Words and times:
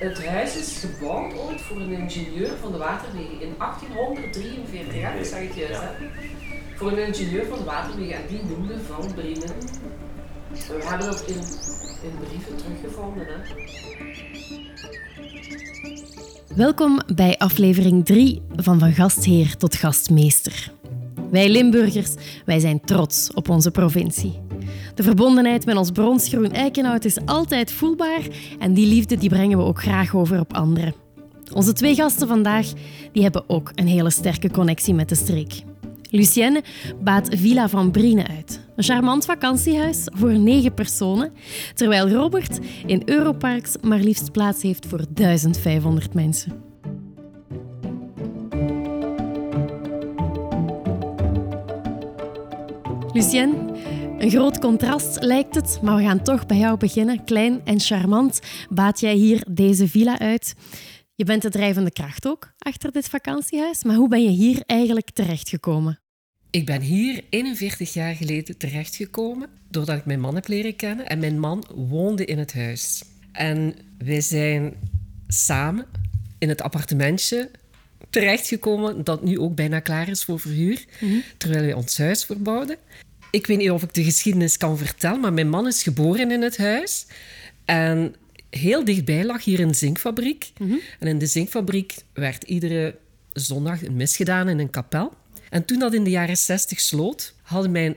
Het 0.00 0.26
huis 0.26 0.56
is 0.56 0.84
gebouwd 0.84 1.38
ooit 1.38 1.60
voor 1.60 1.76
een 1.76 1.90
ingenieur 1.90 2.56
van 2.60 2.72
de 2.72 2.78
waterwegen 2.78 3.40
in 3.40 3.54
1843. 3.58 4.94
Ja, 4.94 5.10
ik 5.10 5.24
zeg 5.24 5.42
het 5.48 5.54
juist. 5.54 5.80
Hè? 5.80 5.88
Voor 6.74 6.92
een 6.92 7.06
ingenieur 7.06 7.46
van 7.46 7.58
de 7.58 7.64
waterwegen 7.64 8.14
en 8.14 8.22
die 8.28 8.40
noemde 8.44 8.78
Van 8.78 9.14
Brienen. 9.14 9.52
We 10.50 10.84
hebben 10.84 11.06
dat 11.06 11.20
in, 11.20 11.34
in 12.02 12.18
brieven 12.24 12.56
teruggevonden. 12.56 13.26
Hè? 13.26 13.34
Welkom 16.54 17.00
bij 17.14 17.38
aflevering 17.38 18.04
3 18.04 18.42
van 18.56 18.78
Van 18.78 18.92
Gastheer 18.92 19.56
tot 19.56 19.74
Gastmeester. 19.74 20.72
Wij 21.30 21.48
Limburgers, 21.48 22.14
wij 22.44 22.58
zijn 22.58 22.80
trots 22.80 23.32
op 23.34 23.48
onze 23.48 23.70
provincie. 23.70 24.49
De 24.94 25.02
verbondenheid 25.02 25.66
met 25.66 25.76
ons 25.76 25.90
bronsgroen 25.90 26.52
eikenhout 26.52 27.04
is 27.04 27.18
altijd 27.24 27.72
voelbaar 27.72 28.28
en 28.58 28.74
die 28.74 28.86
liefde 28.86 29.16
die 29.16 29.28
brengen 29.28 29.58
we 29.58 29.64
ook 29.64 29.82
graag 29.82 30.14
over 30.14 30.40
op 30.40 30.54
anderen. 30.54 30.94
Onze 31.52 31.72
twee 31.72 31.94
gasten 31.94 32.28
vandaag 32.28 32.66
die 33.12 33.22
hebben 33.22 33.44
ook 33.46 33.70
een 33.74 33.86
hele 33.86 34.10
sterke 34.10 34.50
connectie 34.50 34.94
met 34.94 35.08
de 35.08 35.14
streek. 35.14 35.52
Lucienne 36.10 36.62
baat 37.02 37.28
Villa 37.36 37.68
van 37.68 37.90
Briene 37.90 38.26
uit. 38.26 38.60
Een 38.76 38.84
charmant 38.84 39.24
vakantiehuis 39.24 40.08
voor 40.12 40.38
negen 40.38 40.74
personen, 40.74 41.32
terwijl 41.74 42.08
Robert 42.08 42.58
in 42.86 43.02
Europarks 43.04 43.76
maar 43.82 43.98
liefst 43.98 44.32
plaats 44.32 44.62
heeft 44.62 44.86
voor 44.86 45.04
1500 45.14 46.14
mensen. 46.14 46.68
Lucienne, 53.12 53.54
een 54.20 54.30
groot 54.30 54.58
contrast 54.58 55.22
lijkt 55.22 55.54
het, 55.54 55.78
maar 55.82 55.96
we 55.96 56.02
gaan 56.02 56.22
toch 56.22 56.46
bij 56.46 56.56
jou 56.56 56.76
beginnen. 56.78 57.24
Klein 57.24 57.60
en 57.64 57.80
charmant 57.80 58.40
baat 58.70 59.00
jij 59.00 59.14
hier 59.14 59.44
deze 59.50 59.88
villa 59.88 60.18
uit. 60.18 60.54
Je 61.14 61.24
bent 61.24 61.42
de 61.42 61.50
drijvende 61.50 61.90
kracht 61.90 62.26
ook 62.26 62.52
achter 62.58 62.92
dit 62.92 63.08
vakantiehuis, 63.08 63.84
maar 63.84 63.96
hoe 63.96 64.08
ben 64.08 64.22
je 64.22 64.30
hier 64.30 64.62
eigenlijk 64.66 65.10
terechtgekomen? 65.10 66.00
Ik 66.50 66.66
ben 66.66 66.80
hier 66.80 67.24
41 67.28 67.92
jaar 67.92 68.14
geleden 68.14 68.58
terechtgekomen 68.58 69.48
doordat 69.68 69.96
ik 69.96 70.04
mijn 70.04 70.20
man 70.20 70.34
heb 70.34 70.48
leren 70.48 70.76
kennen 70.76 71.08
en 71.08 71.18
mijn 71.18 71.38
man 71.38 71.64
woonde 71.74 72.24
in 72.24 72.38
het 72.38 72.54
huis. 72.54 73.02
En 73.32 73.74
wij 73.98 74.20
zijn 74.20 74.74
samen 75.28 75.86
in 76.38 76.48
het 76.48 76.62
appartementje 76.62 77.50
terechtgekomen 78.10 79.04
dat 79.04 79.22
nu 79.22 79.38
ook 79.38 79.54
bijna 79.54 79.80
klaar 79.80 80.08
is 80.08 80.24
voor 80.24 80.40
verhuur, 80.40 80.84
mhm. 81.00 81.18
terwijl 81.36 81.62
wij 81.62 81.74
ons 81.74 81.98
huis 81.98 82.24
verbouwden. 82.24 82.76
Ik 83.30 83.46
weet 83.46 83.58
niet 83.58 83.70
of 83.70 83.82
ik 83.82 83.94
de 83.94 84.04
geschiedenis 84.04 84.56
kan 84.56 84.78
vertellen, 84.78 85.20
maar 85.20 85.32
mijn 85.32 85.48
man 85.48 85.66
is 85.66 85.82
geboren 85.82 86.30
in 86.30 86.42
het 86.42 86.56
huis. 86.56 87.06
En 87.64 88.14
heel 88.50 88.84
dichtbij 88.84 89.24
lag 89.24 89.44
hier 89.44 89.60
een 89.60 89.74
zinkfabriek. 89.74 90.52
Mhm. 90.58 90.74
En 90.98 91.06
in 91.06 91.18
de 91.18 91.26
zinkfabriek 91.26 91.94
werd 92.12 92.42
iedere 92.44 92.96
zondag 93.32 93.82
een 93.82 93.96
mis 93.96 94.16
gedaan 94.16 94.48
in 94.48 94.58
een 94.58 94.70
kapel. 94.70 95.12
En 95.50 95.64
toen 95.64 95.78
dat 95.78 95.94
in 95.94 96.04
de 96.04 96.10
jaren 96.10 96.36
60 96.36 96.80
sloot, 96.80 97.34
hadden 97.42 97.70
mijn 97.70 97.96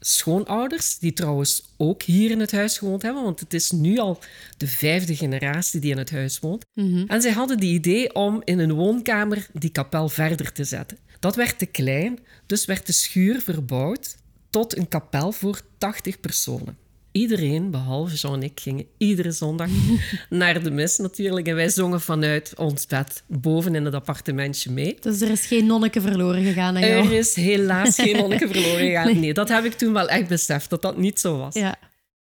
schoonouders, 0.00 0.98
die 0.98 1.12
trouwens 1.12 1.74
ook 1.76 2.02
hier 2.02 2.30
in 2.30 2.40
het 2.40 2.52
huis 2.52 2.78
gewoond 2.78 3.02
hebben, 3.02 3.22
want 3.22 3.40
het 3.40 3.54
is 3.54 3.70
nu 3.70 3.98
al 3.98 4.18
de 4.56 4.66
vijfde 4.66 5.16
generatie 5.16 5.80
die 5.80 5.90
in 5.90 5.98
het 5.98 6.10
huis 6.10 6.38
woont. 6.38 6.64
Mhm. 6.74 7.04
En 7.06 7.22
zij 7.22 7.32
hadden 7.32 7.58
die 7.58 7.74
idee 7.74 8.14
om 8.14 8.42
in 8.44 8.58
een 8.58 8.72
woonkamer 8.72 9.46
die 9.52 9.70
kapel 9.70 10.08
verder 10.08 10.52
te 10.52 10.64
zetten. 10.64 10.98
Dat 11.20 11.36
werd 11.36 11.58
te 11.58 11.66
klein, 11.66 12.18
dus 12.46 12.64
werd 12.64 12.86
de 12.86 12.92
schuur 12.92 13.40
verbouwd 13.40 14.16
tot 14.54 14.76
een 14.76 14.88
kapel 14.88 15.32
voor 15.32 15.60
80 15.78 16.20
personen. 16.20 16.76
Iedereen, 17.12 17.70
behalve 17.70 18.14
Jean 18.14 18.34
en 18.34 18.42
ik, 18.42 18.60
gingen 18.60 18.86
iedere 18.98 19.30
zondag 19.30 19.68
naar 20.30 20.62
de 20.62 20.70
mis 20.70 20.96
natuurlijk. 20.96 21.46
En 21.46 21.54
wij 21.54 21.68
zongen 21.68 22.00
vanuit 22.00 22.52
ons 22.56 22.86
bed 22.86 23.22
boven 23.26 23.74
in 23.74 23.84
het 23.84 23.94
appartementje 23.94 24.70
mee. 24.70 24.96
Dus 25.00 25.20
er 25.20 25.30
is 25.30 25.46
geen 25.46 25.66
nonneke 25.66 26.00
verloren 26.00 26.44
gegaan 26.44 26.76
aan 26.76 26.86
jou? 26.86 27.06
Er 27.06 27.12
is 27.12 27.34
helaas 27.34 27.94
geen 27.94 28.16
nonneke 28.16 28.48
verloren 28.52 28.86
gegaan. 28.86 29.20
Nee. 29.20 29.34
dat 29.34 29.48
heb 29.48 29.64
ik 29.64 29.72
toen 29.72 29.92
wel 29.92 30.08
echt 30.08 30.28
beseft, 30.28 30.70
dat 30.70 30.82
dat 30.82 30.96
niet 30.96 31.20
zo 31.20 31.38
was. 31.38 31.54
Ja. 31.54 31.76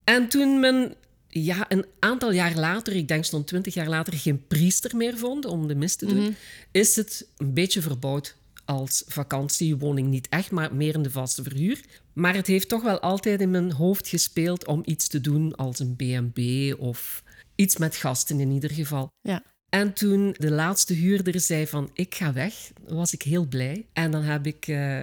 En 0.04 0.28
toen 0.28 0.60
men 0.60 0.94
ja, 1.28 1.64
een 1.68 1.84
aantal 1.98 2.32
jaar 2.32 2.54
later, 2.54 2.96
ik 2.96 3.08
denk 3.08 3.24
zo'n 3.24 3.44
twintig 3.44 3.74
jaar 3.74 3.88
later, 3.88 4.12
geen 4.12 4.46
priester 4.46 4.96
meer 4.96 5.18
vond 5.18 5.44
om 5.44 5.66
de 5.66 5.74
mis 5.74 5.96
te 5.96 6.06
doen, 6.06 6.22
mhm. 6.22 6.32
is 6.70 6.96
het 6.96 7.26
een 7.36 7.54
beetje 7.54 7.82
verbouwd 7.82 8.36
als 8.66 9.04
vakantiewoning. 9.06 10.08
Niet 10.08 10.28
echt, 10.28 10.50
maar 10.50 10.74
meer 10.74 10.94
in 10.94 11.02
de 11.02 11.10
vaste 11.10 11.42
verhuur. 11.42 11.84
Maar 12.12 12.34
het 12.34 12.46
heeft 12.46 12.68
toch 12.68 12.82
wel 12.82 13.00
altijd 13.00 13.40
in 13.40 13.50
mijn 13.50 13.72
hoofd 13.72 14.08
gespeeld 14.08 14.66
om 14.66 14.82
iets 14.84 15.08
te 15.08 15.20
doen 15.20 15.54
als 15.54 15.78
een 15.78 15.96
B&B 15.96 16.40
of 16.80 17.22
iets 17.54 17.76
met 17.76 17.96
gasten 17.96 18.40
in 18.40 18.50
ieder 18.50 18.70
geval. 18.70 19.08
Ja. 19.20 19.42
En 19.68 19.92
toen 19.92 20.34
de 20.38 20.50
laatste 20.50 20.94
huurder 20.94 21.40
zei 21.40 21.66
van 21.66 21.90
ik 21.92 22.14
ga 22.14 22.32
weg, 22.32 22.72
was 22.86 23.12
ik 23.12 23.22
heel 23.22 23.46
blij. 23.46 23.86
En 23.92 24.10
dan 24.10 24.22
heb 24.22 24.46
ik 24.46 24.66
uh, 24.66 25.00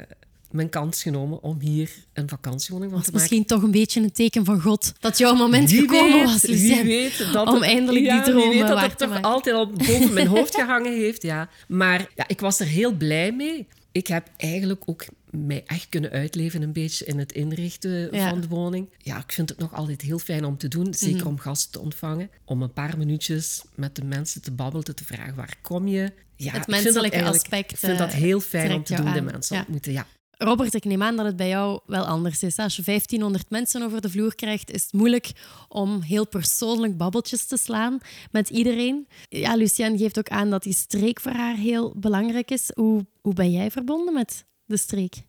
mijn 0.53 0.69
kans 0.69 1.02
genomen 1.02 1.44
om 1.44 1.59
hier 1.59 1.91
een 2.14 2.30
vakantiewoning 2.30 2.91
van 2.91 3.02
te 3.02 3.06
maken. 3.06 3.19
Misschien 3.19 3.46
toch 3.46 3.64
een 3.64 3.72
beetje 3.72 4.02
een 4.02 4.12
teken 4.12 4.46
van 4.46 4.62
God 4.62 4.94
dat 5.00 5.18
jouw 5.18 5.36
moment 5.36 5.72
gekomen 5.72 6.24
was, 6.24 6.41
Wie 6.41 6.84
weet 6.84 7.34
dat 7.34 7.47
om 7.47 7.64
eindelijk 7.64 8.09
die 8.09 8.22
dromen 8.22 8.50
wie 8.50 8.59
weet 8.59 8.68
dat 8.68 8.81
het 8.81 8.97
toch 8.97 9.22
altijd 9.22 9.56
al 9.56 9.68
boven 9.68 10.14
mijn 10.14 10.28
hoofd 10.36 10.56
gehangen 10.56 10.94
heeft, 10.94 11.22
ja. 11.22 11.50
Maar 11.68 12.08
ja, 12.16 12.28
ik 12.28 12.40
was 12.40 12.59
er 12.59 12.66
heel 12.66 12.91
blij 12.91 13.31
mee. 13.31 13.68
Ik 13.91 14.08
heb 14.08 14.30
eigenlijk 14.38 14.81
ook 14.86 15.06
mij 15.30 15.64
echt 15.66 15.90
kunnen 15.90 16.12
uitleven 16.12 16.62
een 16.62 16.74
beetje 16.74 17.06
in 17.06 17.20
het 17.20 17.31
inrichten 17.31 18.09
van 18.12 18.41
de 18.41 18.47
woning. 18.47 18.90
Ja, 18.97 19.18
ik 19.18 19.31
vind 19.31 19.50
het 19.50 19.58
nog 19.58 19.74
altijd 19.74 20.02
heel 20.02 20.20
fijn 20.20 20.46
om 20.46 20.58
te 20.58 20.68
doen, 20.68 20.94
zeker 20.94 21.18
mhm. 21.18 21.28
om 21.28 21.40
gasten 21.40 21.72
te 21.72 21.80
ontvangen. 21.80 22.30
Om 22.46 22.62
een 22.62 22.74
paar 22.74 22.97
minuutjes 22.97 23.64
met 23.75 23.96
de 23.96 24.03
mensen 24.03 24.41
te 24.41 24.52
babbelen, 24.52 24.96
te 24.96 25.06
vragen 25.06 25.35
waar 25.35 25.56
kom 25.62 25.88
je. 25.88 26.12
Ja, 26.35 26.52
het 26.52 26.68
menselijke 26.68 27.24
aspect. 27.24 27.72
Ik 27.72 27.78
vind 27.78 27.97
dat 27.97 28.12
eh, 28.12 28.16
heel 28.16 28.40
fijn 28.40 28.74
om 28.74 28.84
te 28.84 28.96
doen, 28.96 29.14
de 29.14 29.22
mensen 29.22 29.58
ontmoeten. 29.58 29.91
Ja. 29.91 30.08
Robert, 30.44 30.74
ik 30.74 30.86
neem 30.86 31.04
aan 31.04 31.16
dat 31.16 31.26
het 31.26 31.36
bij 31.36 31.48
jou 31.48 31.80
wel 31.86 32.06
anders 32.06 32.44
is. 32.44 32.58
Als 32.58 32.76
je 32.76 32.81
1500 32.81 33.50
mensen 33.50 33.81
over 33.81 34.02
de 34.02 34.09
vloer 34.09 34.36
krijgt, 34.36 34.72
is 34.72 34.84
het 34.84 34.94
moeilijk 34.94 35.31
om 35.68 36.02
heel 36.02 36.28
persoonlijk 36.28 36.98
babbeltjes 36.98 37.46
te 37.46 37.58
slaan 37.58 37.98
met 38.31 38.50
iedereen. 38.50 39.08
Ja, 39.30 39.56
Lucienne 39.56 39.98
geeft 39.98 40.18
ook 40.18 40.30
aan 40.30 40.50
dat 40.50 40.64
die 40.64 40.74
streek 40.74 41.20
voor 41.20 41.32
haar 41.32 41.56
heel 41.56 41.94
belangrijk 41.96 42.52
is. 42.52 42.72
Hoe, 42.76 43.06
hoe 43.22 43.34
ben 43.34 43.52
jij 43.52 43.72
verbonden 43.72 44.14
met 44.14 44.46
de 44.66 44.78
streek? 44.78 45.24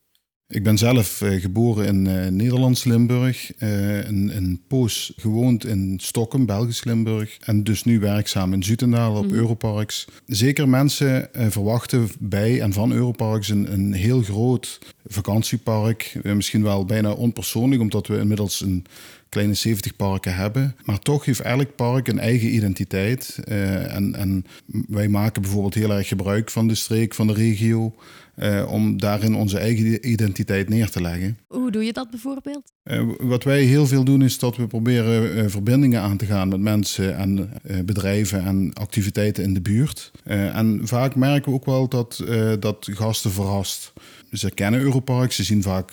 Ik 0.54 0.62
ben 0.62 0.78
zelf 0.78 1.20
uh, 1.20 1.40
geboren 1.40 1.86
in 1.86 2.06
uh, 2.06 2.26
Nederlands 2.26 2.84
Limburg, 2.84 3.52
uh, 3.58 4.04
een, 4.04 4.36
een 4.36 4.60
poos 4.68 5.12
gewoond 5.16 5.66
in 5.66 5.98
Stockholm, 6.02 6.46
Belgisch 6.46 6.84
Limburg 6.84 7.38
en 7.44 7.64
dus 7.64 7.84
nu 7.84 8.00
werkzaam 8.00 8.52
in 8.52 8.62
Zutendaal 8.62 9.16
op 9.16 9.26
mm. 9.26 9.34
Europarks. 9.34 10.06
Zeker 10.26 10.68
mensen 10.68 11.28
verwachten 11.32 12.08
bij 12.18 12.60
en 12.60 12.72
van 12.72 12.92
Europarks 12.92 13.48
een, 13.48 13.72
een 13.72 13.92
heel 13.92 14.22
groot 14.22 14.78
vakantiepark, 15.06 16.18
misschien 16.22 16.62
wel 16.62 16.84
bijna 16.84 17.12
onpersoonlijk 17.12 17.80
omdat 17.80 18.06
we 18.06 18.18
inmiddels 18.18 18.60
een 18.60 18.84
kleine 19.28 19.54
70 19.54 19.96
parken 19.96 20.34
hebben. 20.34 20.76
Maar 20.84 20.98
toch 20.98 21.24
heeft 21.24 21.40
elk 21.40 21.76
park 21.76 22.08
een 22.08 22.18
eigen 22.18 22.54
identiteit. 22.54 23.38
en, 23.44 24.14
en 24.14 24.46
wij 24.88 25.08
maken 25.08 25.42
bijvoorbeeld 25.42 25.74
heel 25.74 25.92
erg 25.92 26.08
gebruik 26.08 26.50
van 26.50 26.68
de 26.68 26.74
streek, 26.74 27.14
van 27.14 27.26
de 27.26 27.32
regio. 27.32 27.94
Uh, 28.36 28.72
om 28.72 28.98
daarin 29.00 29.34
onze 29.34 29.58
eigen 29.58 30.10
identiteit 30.10 30.68
neer 30.68 30.90
te 30.90 31.00
leggen. 31.00 31.38
Hoe 31.46 31.70
doe 31.70 31.84
je 31.84 31.92
dat 31.92 32.10
bijvoorbeeld? 32.10 32.72
Uh, 32.84 33.02
wat 33.18 33.44
wij 33.44 33.62
heel 33.62 33.86
veel 33.86 34.04
doen 34.04 34.22
is 34.22 34.38
dat 34.38 34.56
we 34.56 34.66
proberen 34.66 35.36
uh, 35.36 35.44
verbindingen 35.48 36.00
aan 36.00 36.16
te 36.16 36.26
gaan 36.26 36.48
met 36.48 36.60
mensen 36.60 37.16
en 37.16 37.50
bedrijven 37.84 38.44
en 38.44 38.70
activiteiten 38.72 39.44
in 39.44 39.54
de 39.54 39.60
buurt. 39.60 40.10
en 40.24 40.80
vaak 40.82 41.14
merken 41.14 41.50
we 41.50 41.56
ook 41.56 41.64
wel 41.64 41.88
dat 41.88 42.24
dat 42.60 42.88
gasten 42.92 43.30
verrast. 43.30 43.92
Ze 44.34 44.50
kennen 44.50 44.80
Europark, 44.80 45.32
ze 45.32 45.44
zien 45.44 45.62
vaak 45.62 45.92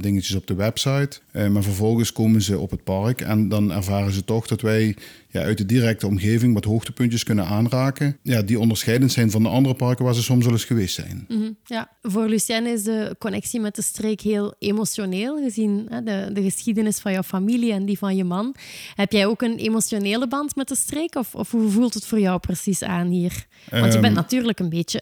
dingetjes 0.00 0.34
op 0.34 0.46
de 0.46 0.54
website, 0.54 1.20
maar 1.32 1.62
vervolgens 1.62 2.12
komen 2.12 2.42
ze 2.42 2.58
op 2.58 2.70
het 2.70 2.84
park 2.84 3.20
en 3.20 3.48
dan 3.48 3.72
ervaren 3.72 4.12
ze 4.12 4.24
toch 4.24 4.46
dat 4.46 4.60
wij 4.60 4.96
ja, 5.36 5.42
uit 5.42 5.58
de 5.58 5.66
directe 5.66 6.06
omgeving 6.06 6.54
wat 6.54 6.64
hoogtepuntjes 6.64 7.24
kunnen 7.24 7.46
aanraken. 7.46 8.18
Ja, 8.22 8.42
die 8.42 8.58
onderscheidend 8.58 9.12
zijn 9.12 9.30
van 9.30 9.42
de 9.42 9.48
andere 9.48 9.74
parken 9.74 10.04
waar 10.04 10.14
ze 10.14 10.22
soms 10.22 10.44
wel 10.44 10.52
eens 10.52 10.64
geweest 10.64 10.94
zijn. 10.94 11.24
Mhm, 11.28 11.50
ja. 11.64 11.90
Voor 12.02 12.28
Lucienne 12.28 12.70
is 12.70 12.82
de 12.82 13.16
connectie 13.18 13.60
met 13.60 13.74
de 13.74 13.82
streek 13.82 14.20
heel 14.20 14.54
emotioneel, 14.58 15.42
gezien 15.42 15.86
hè, 15.88 16.02
de, 16.02 16.30
de 16.32 16.42
geschiedenis 16.42 16.98
van 16.98 17.12
jouw 17.12 17.22
familie 17.22 17.72
en 17.72 17.84
die 17.84 17.98
van 17.98 18.16
je 18.16 18.24
man. 18.24 18.54
Heb 18.94 19.12
jij 19.12 19.26
ook 19.26 19.42
een 19.42 19.56
emotionele 19.56 20.28
band 20.28 20.56
met 20.56 20.68
de 20.68 20.76
streek? 20.76 21.14
Of, 21.14 21.34
of 21.34 21.50
hoe 21.50 21.70
voelt 21.70 21.94
het 21.94 22.06
voor 22.06 22.20
jou 22.20 22.38
precies 22.38 22.82
aan 22.82 23.06
hier? 23.06 23.46
Want 23.70 23.92
je 23.92 24.00
bent 24.00 24.04
ehm, 24.04 24.14
natuurlijk 24.14 24.58
een 24.58 24.68
beetje 24.68 25.00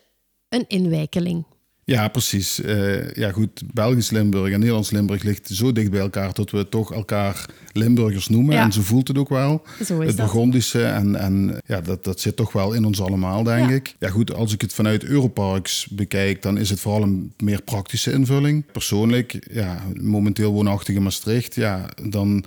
een 0.49 0.65
inwijkeling. 0.69 1.44
Ja, 1.85 2.09
precies. 2.09 2.61
Uh, 2.61 3.11
ja, 3.13 3.33
goed. 3.33 3.63
Belgisch 3.73 4.11
Limburg 4.11 4.53
en 4.53 4.59
Nederlands 4.59 4.91
Limburg 4.91 5.23
ligt 5.23 5.49
zo 5.49 5.73
dicht 5.73 5.91
bij 5.91 6.01
elkaar 6.01 6.33
dat 6.33 6.51
we 6.51 6.69
toch 6.69 6.93
elkaar 6.93 7.47
Limburgers 7.73 8.29
noemen. 8.29 8.59
En 8.59 8.73
zo 8.73 8.83
voelt 8.83 9.09
het 9.09 9.19
ook 9.19 9.29
wel. 9.29 9.63
Zo 9.85 10.01
is 10.01 10.07
het 10.07 10.17
Burgondische. 10.17 10.85
En, 10.85 11.17
en 11.17 11.61
ja, 11.67 11.81
dat, 11.81 12.05
dat 12.05 12.21
zit 12.21 12.37
toch 12.37 12.53
wel 12.53 12.73
in 12.73 12.85
ons 12.85 13.01
allemaal, 13.01 13.43
denk 13.43 13.71
ik. 13.71 13.95
Ja, 13.99 14.09
goed. 14.09 14.35
Als 14.35 14.53
ik 14.53 14.61
het 14.61 14.73
vanuit 14.73 15.05
Europarks 15.05 15.87
bekijk, 15.91 16.43
dan 16.43 16.59
is 16.59 16.71
het 16.71 16.81
vooral 16.81 17.03
een 17.03 17.33
meer 17.37 17.63
praktische 17.63 18.13
invulling. 18.13 18.65
Persoonlijk, 18.73 19.47
ja, 19.53 19.83
momenteel 20.01 20.53
woonachtig 20.53 20.95
in 20.95 21.03
Maastricht. 21.03 21.55
Ja, 21.55 21.89
dan 22.03 22.45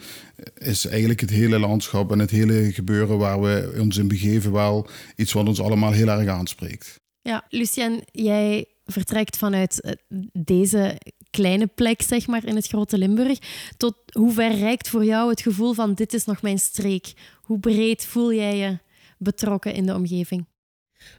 is 0.58 0.88
eigenlijk 0.88 1.20
het 1.20 1.30
hele 1.30 1.60
landschap 1.60 2.12
en 2.12 2.20
het 2.20 2.30
hele 2.30 2.72
gebeuren 2.74 3.18
waar 3.18 3.42
we 3.42 3.76
ons 3.80 3.98
in 3.98 4.08
begeven 4.08 4.52
wel 4.52 4.88
iets 5.16 5.34
wat 5.34 5.48
ons 5.48 5.62
allemaal 5.62 5.92
heel 5.92 6.10
erg 6.10 6.30
aanspreekt. 6.30 7.00
Ja, 7.28 7.46
Lucien, 7.50 8.04
jij 8.12 8.66
vertrekt 8.86 9.38
vanuit 9.38 9.82
eh, 9.82 9.92
deze 10.34 11.02
kleine 11.30 11.68
plek, 11.68 12.02
zeg 12.02 12.28
maar, 12.28 12.46
in 12.46 12.56
het 12.56 12.68
grote 12.68 12.98
Limburg. 12.98 13.40
Tot 13.78 13.96
hoe 14.14 14.32
ver 14.32 14.56
reikt 14.56 14.90
voor 14.90 15.06
jou 15.06 15.30
het 15.30 15.42
gevoel 15.42 15.74
van 15.74 15.94
dit 15.94 16.14
is 16.14 16.26
nog 16.26 16.42
mijn 16.42 16.60
streek? 16.60 17.14
Hoe 17.42 17.60
breed 17.60 18.06
voel 18.06 18.34
jij 18.34 18.58
je 18.58 18.80
betrokken 19.18 19.74
in 19.74 19.86
de 19.86 19.94
omgeving? 19.94 20.46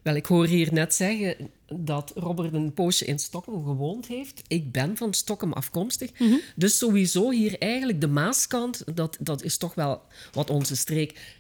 Wel, 0.03 0.15
ik 0.15 0.27
hoor 0.27 0.47
hier 0.47 0.73
net 0.73 0.95
zeggen 0.95 1.51
dat 1.67 2.13
Robert 2.15 2.55
een 2.55 2.73
poosje 2.73 3.05
in 3.05 3.19
Stockholm 3.19 3.65
gewoond 3.65 4.07
heeft. 4.07 4.43
Ik 4.47 4.73
ben 4.73 4.97
van 4.97 5.15
Stockholm 5.15 5.53
afkomstig. 5.53 6.19
Mhm. 6.19 6.37
Dus 6.57 6.79
sowieso 6.79 7.31
hier 7.31 7.59
eigenlijk 7.59 8.01
de 8.01 8.09
Maaskant, 8.09 8.97
dat, 8.97 9.17
dat 9.21 9.43
is 9.43 9.57
toch 9.57 9.75
wel 9.75 10.03
wat 10.33 10.51
onze 10.51 10.77
streek. 10.77 11.37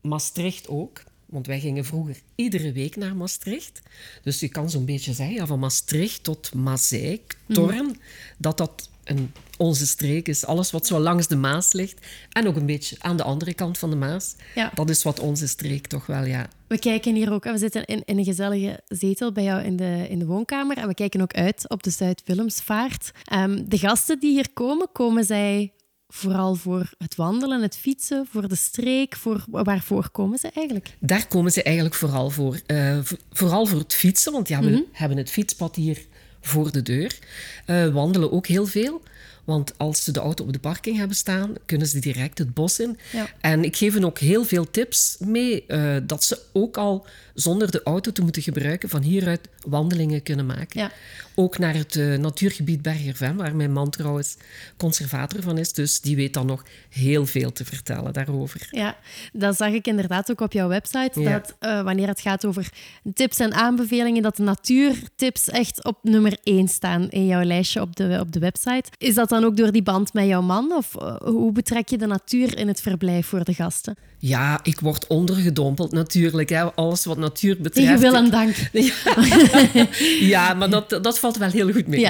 Maastricht 0.00 0.68
ook. 0.68 1.02
Want 1.30 1.46
wij 1.46 1.60
gingen 1.60 1.84
vroeger 1.84 2.16
iedere 2.34 2.72
week 2.72 2.96
naar 2.96 3.16
Maastricht. 3.16 3.80
Dus 4.22 4.40
je 4.40 4.48
kan 4.48 4.70
zo'n 4.70 4.84
beetje 4.84 5.12
zeggen, 5.12 5.34
ja, 5.34 5.46
van 5.46 5.58
Maastricht 5.58 6.24
tot 6.24 6.54
Mazeik, 6.54 7.36
Torn, 7.48 7.84
mhm. 7.84 7.94
dat 8.38 8.58
dat 8.58 8.88
een, 9.04 9.32
onze 9.56 9.86
streek 9.86 10.28
is. 10.28 10.46
Alles 10.46 10.70
wat 10.70 10.86
zo 10.86 10.98
langs 10.98 11.28
de 11.28 11.36
Maas 11.36 11.72
ligt. 11.72 12.06
En 12.32 12.46
ook 12.46 12.56
een 12.56 12.66
beetje 12.66 12.96
aan 12.98 13.16
de 13.16 13.22
andere 13.22 13.54
kant 13.54 13.78
van 13.78 13.90
de 13.90 13.96
Maas. 13.96 14.34
Ja. 14.54 14.70
Dat 14.74 14.90
is 14.90 15.02
wat 15.02 15.20
onze 15.20 15.48
streek 15.48 15.86
toch 15.86 16.06
wel, 16.06 16.24
ja. 16.24 16.48
We 16.66 16.78
kijken 16.78 17.14
hier 17.14 17.32
ook, 17.32 17.44
we 17.44 17.58
zitten 17.58 17.84
in, 17.84 18.02
in 18.04 18.18
een 18.18 18.24
gezellige 18.24 18.80
zetel 18.88 19.32
bij 19.32 19.44
jou 19.44 19.62
in 19.62 19.76
de, 19.76 20.06
in 20.08 20.18
de 20.18 20.26
woonkamer. 20.26 20.76
En 20.76 20.88
we 20.88 20.94
kijken 20.94 21.20
ook 21.20 21.34
uit 21.34 21.68
op 21.68 21.82
de 21.82 21.90
Zuid-Willemsvaart. 21.90 23.10
Um, 23.32 23.68
de 23.68 23.78
gasten 23.78 24.20
die 24.20 24.32
hier 24.32 24.52
komen, 24.52 24.88
komen 24.92 25.24
zij 25.24 25.72
vooral 26.12 26.54
voor 26.54 26.92
het 26.98 27.14
wandelen, 27.14 27.62
het 27.62 27.76
fietsen, 27.76 28.26
voor 28.30 28.48
de 28.48 28.54
streek? 28.54 29.16
Voor, 29.16 29.44
waarvoor 29.50 30.10
komen 30.10 30.38
ze 30.38 30.50
eigenlijk? 30.54 30.96
Daar 30.98 31.26
komen 31.26 31.52
ze 31.52 31.62
eigenlijk 31.62 31.94
vooral 31.94 32.30
voor. 32.30 32.60
Uh, 32.66 32.98
vooral 33.32 33.66
voor 33.66 33.78
het 33.78 33.94
fietsen, 33.94 34.32
want 34.32 34.48
ja, 34.48 34.60
we 34.60 34.70
mhm. 34.70 34.80
hebben 34.92 35.18
het 35.18 35.30
fietspad 35.30 35.76
hier 35.76 35.98
voor 36.40 36.72
de 36.72 36.82
deur. 36.82 37.18
Uh, 37.66 37.88
wandelen 37.88 38.32
ook 38.32 38.46
heel 38.46 38.66
veel. 38.66 39.02
Want 39.44 39.72
als 39.76 40.04
ze 40.04 40.12
de 40.12 40.20
auto 40.20 40.44
op 40.44 40.52
de 40.52 40.58
parking 40.58 40.96
hebben 40.96 41.16
staan, 41.16 41.54
kunnen 41.66 41.86
ze 41.86 41.98
direct 41.98 42.38
het 42.38 42.54
bos 42.54 42.80
in. 42.80 42.98
Ja. 43.12 43.26
En 43.40 43.64
ik 43.64 43.76
geef 43.76 43.94
hen 43.94 44.04
ook 44.04 44.18
heel 44.18 44.44
veel 44.44 44.70
tips 44.70 45.16
mee, 45.18 45.64
uh, 45.68 45.96
dat 46.02 46.24
ze 46.24 46.38
ook 46.52 46.76
al 46.76 47.06
zonder 47.34 47.70
de 47.70 47.82
auto 47.82 48.12
te 48.12 48.22
moeten 48.22 48.42
gebruiken 48.42 48.88
van 48.88 49.02
hieruit 49.02 49.48
wandelingen 49.68 50.22
kunnen 50.22 50.46
maken. 50.46 50.80
Ja. 50.80 50.90
Ook 51.34 51.58
naar 51.58 51.74
het 51.74 51.96
uh, 51.96 52.18
natuurgebied 52.18 52.82
Bergervem, 52.82 53.36
waar 53.36 53.56
mijn 53.56 53.72
man 53.72 53.90
trouwens 53.90 54.36
conservator 54.76 55.42
van 55.42 55.58
is. 55.58 55.72
Dus 55.72 56.00
die 56.00 56.16
weet 56.16 56.34
dan 56.34 56.46
nog 56.46 56.64
heel 56.88 57.26
veel 57.26 57.52
te 57.52 57.64
vertellen 57.64 58.12
daarover. 58.12 58.68
Ja, 58.70 58.96
dat 59.32 59.56
zag 59.56 59.72
ik 59.72 59.86
inderdaad 59.86 60.30
ook 60.30 60.40
op 60.40 60.52
jouw 60.52 60.68
website. 60.68 61.22
Dat 61.22 61.56
uh, 61.60 61.82
wanneer 61.82 62.08
het 62.08 62.20
gaat 62.20 62.46
over 62.46 62.68
tips 63.14 63.38
en 63.38 63.52
aanbevelingen, 63.52 64.22
dat 64.22 64.36
de 64.36 64.42
natuurtips 64.42 65.48
echt 65.48 65.84
op 65.84 65.98
nummer 66.02 66.38
één 66.42 66.68
staan 66.68 67.10
in 67.10 67.26
jouw 67.26 67.42
lijstje 67.42 67.80
op 67.80 67.96
de, 67.96 68.18
op 68.20 68.32
de 68.32 68.38
website. 68.38 68.84
Is 68.98 69.14
dat 69.14 69.28
dan 69.28 69.44
ook 69.44 69.56
door 69.56 69.72
die 69.72 69.82
band 69.82 70.12
met 70.12 70.26
jouw 70.26 70.42
man? 70.42 70.72
Of 70.72 70.94
uh, 70.98 71.16
hoe 71.16 71.52
betrek 71.52 71.88
je 71.88 71.98
de 71.98 72.06
natuur 72.06 72.58
in 72.58 72.68
het 72.68 72.80
verblijf 72.80 73.26
voor 73.26 73.44
de 73.44 73.54
gasten? 73.54 73.96
Ja, 74.22 74.60
ik 74.62 74.80
word 74.80 75.06
ondergedompeld 75.06 75.92
natuurlijk. 75.92 76.48
Hè. 76.48 76.74
Alles 76.74 77.04
wat 77.04 77.18
natuur 77.18 77.56
betreft. 77.60 77.86
Tegen 77.86 78.00
wil 78.00 78.14
en 78.14 78.30
dank. 78.30 78.56
Ja, 78.72 78.92
maar 80.58 80.70
dat, 80.70 80.98
dat 81.02 81.18
valt 81.18 81.36
wel 81.36 81.50
heel 81.50 81.72
goed 81.72 81.86
mee. 81.86 82.08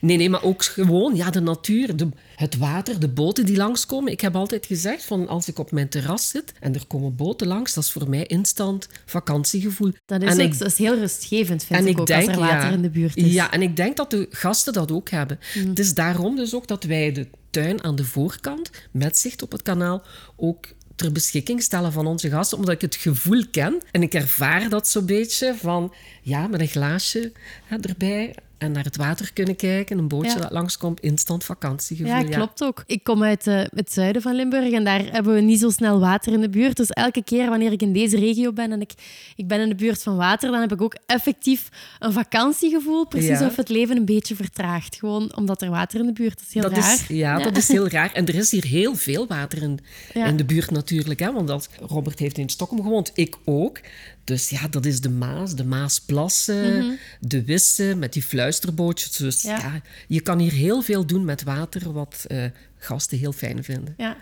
Nee, 0.00 0.16
nee, 0.16 0.30
maar 0.30 0.42
ook 0.42 0.64
gewoon 0.64 1.16
ja, 1.16 1.30
de 1.30 1.40
natuur, 1.40 1.96
de, 1.96 2.08
het 2.36 2.56
water, 2.56 3.00
de 3.00 3.08
boten 3.08 3.46
die 3.46 3.56
langskomen. 3.56 4.12
Ik 4.12 4.20
heb 4.20 4.36
altijd 4.36 4.66
gezegd, 4.66 5.04
van 5.04 5.28
als 5.28 5.48
ik 5.48 5.58
op 5.58 5.70
mijn 5.70 5.88
terras 5.88 6.28
zit 6.28 6.52
en 6.60 6.74
er 6.74 6.86
komen 6.86 7.16
boten 7.16 7.46
langs, 7.46 7.74
dat 7.74 7.84
is 7.84 7.90
voor 7.90 8.08
mij 8.08 8.26
instant 8.26 8.88
vakantiegevoel. 9.06 9.92
Dat 10.06 10.22
is, 10.22 10.38
ook, 10.38 10.58
dat 10.58 10.68
is 10.68 10.78
heel 10.78 10.98
rustgevend, 10.98 11.64
vind 11.64 11.86
ik, 11.86 12.00
ook, 12.00 12.06
denk, 12.06 12.28
als 12.28 12.36
er 12.36 12.42
water 12.42 12.72
in 12.72 12.82
de 12.82 12.90
buurt 12.90 13.16
is. 13.16 13.32
Ja, 13.32 13.52
en 13.52 13.62
ik 13.62 13.76
denk 13.76 13.96
dat 13.96 14.10
de 14.10 14.26
gasten 14.30 14.72
dat 14.72 14.92
ook 14.92 15.10
hebben. 15.10 15.38
Mm. 15.54 15.68
Het 15.68 15.78
is 15.78 15.94
daarom 15.94 16.36
dus 16.36 16.54
ook 16.54 16.66
dat 16.66 16.84
wij 16.84 17.12
de 17.12 17.26
tuin 17.50 17.84
aan 17.84 17.96
de 17.96 18.04
voorkant, 18.04 18.70
met 18.90 19.18
zicht 19.18 19.42
op 19.42 19.52
het 19.52 19.62
kanaal, 19.62 20.02
ook 20.36 20.66
ter 21.02 21.12
beschikking 21.12 21.62
stellen 21.62 21.92
van 21.92 22.06
onze 22.06 22.30
gasten, 22.30 22.58
omdat 22.58 22.74
ik 22.74 22.80
het 22.80 22.96
gevoel 22.96 23.44
ken 23.50 23.82
en 23.90 24.02
ik 24.02 24.14
ervaar 24.14 24.68
dat 24.68 24.88
zo'n 24.88 25.06
beetje 25.06 25.54
van 25.54 25.94
ja, 26.22 26.46
met 26.46 26.60
een 26.60 26.68
glaasje 26.68 27.32
hè, 27.64 27.76
erbij 27.76 28.34
en 28.62 28.72
naar 28.72 28.84
het 28.84 28.96
water 28.96 29.32
kunnen 29.32 29.56
kijken. 29.56 29.98
Een 29.98 30.08
bootje 30.08 30.40
dat 30.40 30.50
langskomt, 30.50 31.00
instant 31.00 31.44
vakantiegevoel. 31.44 32.12
Ja, 32.12 32.22
klopt 32.22 32.64
ook. 32.64 32.84
Ik 32.86 33.04
kom 33.04 33.22
uit 33.22 33.46
uh, 33.46 33.60
het 33.74 33.92
zuiden 33.92 34.22
van 34.22 34.34
Limburg 34.34 34.72
en 34.72 34.84
daar 34.84 35.04
hebben 35.10 35.34
we 35.34 35.40
niet 35.40 35.60
zo 35.60 35.70
snel 35.70 36.00
water 36.00 36.32
in 36.32 36.40
de 36.40 36.48
buurt. 36.48 36.76
Dus 36.76 36.90
elke 36.90 37.24
keer 37.24 37.48
wanneer 37.48 37.72
ik 37.72 37.82
in 37.82 37.92
deze 37.92 38.16
regio 38.18 38.52
ben 38.52 38.72
en 38.72 38.80
ik, 38.80 38.92
ik 39.36 39.46
ben 39.48 39.60
in 39.60 39.68
de 39.68 39.74
buurt 39.74 40.02
van 40.02 40.16
water, 40.16 40.50
dan 40.50 40.60
heb 40.60 40.72
ik 40.72 40.82
ook 40.82 40.96
effectief 41.06 41.68
een 41.98 42.12
vakantiegevoel. 42.12 43.06
Precies 43.06 43.40
of 43.40 43.56
het 43.56 43.68
leven 43.68 43.96
een 43.96 44.04
beetje 44.04 44.34
vertraagt. 44.34 44.96
Gewoon 44.96 45.36
omdat 45.36 45.62
er 45.62 45.70
water 45.70 46.00
in 46.00 46.06
de 46.06 46.12
buurt 46.12 46.40
is. 46.40 46.54
Heel 46.54 46.62
dat 46.62 46.72
raar. 46.72 46.92
Is, 46.94 47.06
ja, 47.06 47.38
dat 47.38 47.56
is 47.56 47.68
heel 47.68 47.88
raar. 47.88 48.12
En 48.12 48.26
er 48.26 48.34
is 48.34 48.50
hier 48.50 48.64
heel 48.64 48.94
veel 48.94 49.26
water 49.26 49.62
in, 49.62 49.78
in 50.14 50.36
de 50.36 50.44
buurt 50.44 50.70
natuurlijk. 50.70 51.20
Hè? 51.20 51.32
Want 51.32 51.50
als 51.50 51.68
Robert 51.80 52.18
heeft 52.18 52.38
in 52.38 52.48
Stockholm 52.48 52.82
gewoond, 52.82 53.10
ik 53.14 53.36
ook. 53.44 53.80
Dus 54.24 54.50
ja, 54.50 54.68
dat 54.68 54.84
is 54.86 55.00
de 55.00 55.10
Maas, 55.10 55.54
de 55.54 55.64
Maasplassen, 55.64 56.84
mm 56.84 56.98
de 57.20 57.44
Wissen 57.44 57.98
met 57.98 58.12
die 58.12 58.22
fluisterbootjes. 58.22 59.16
Dus 59.16 59.42
ja. 59.42 59.82
je 60.08 60.20
kan 60.20 60.38
hier 60.38 60.52
heel 60.52 60.82
veel 60.82 61.06
doen 61.06 61.24
met 61.24 61.42
water, 61.42 61.92
wat 61.92 62.24
uh, 62.28 62.44
gasten 62.76 63.18
heel 63.18 63.32
fijn 63.32 63.64
vinden. 63.64 63.94
Ja. 63.96 64.16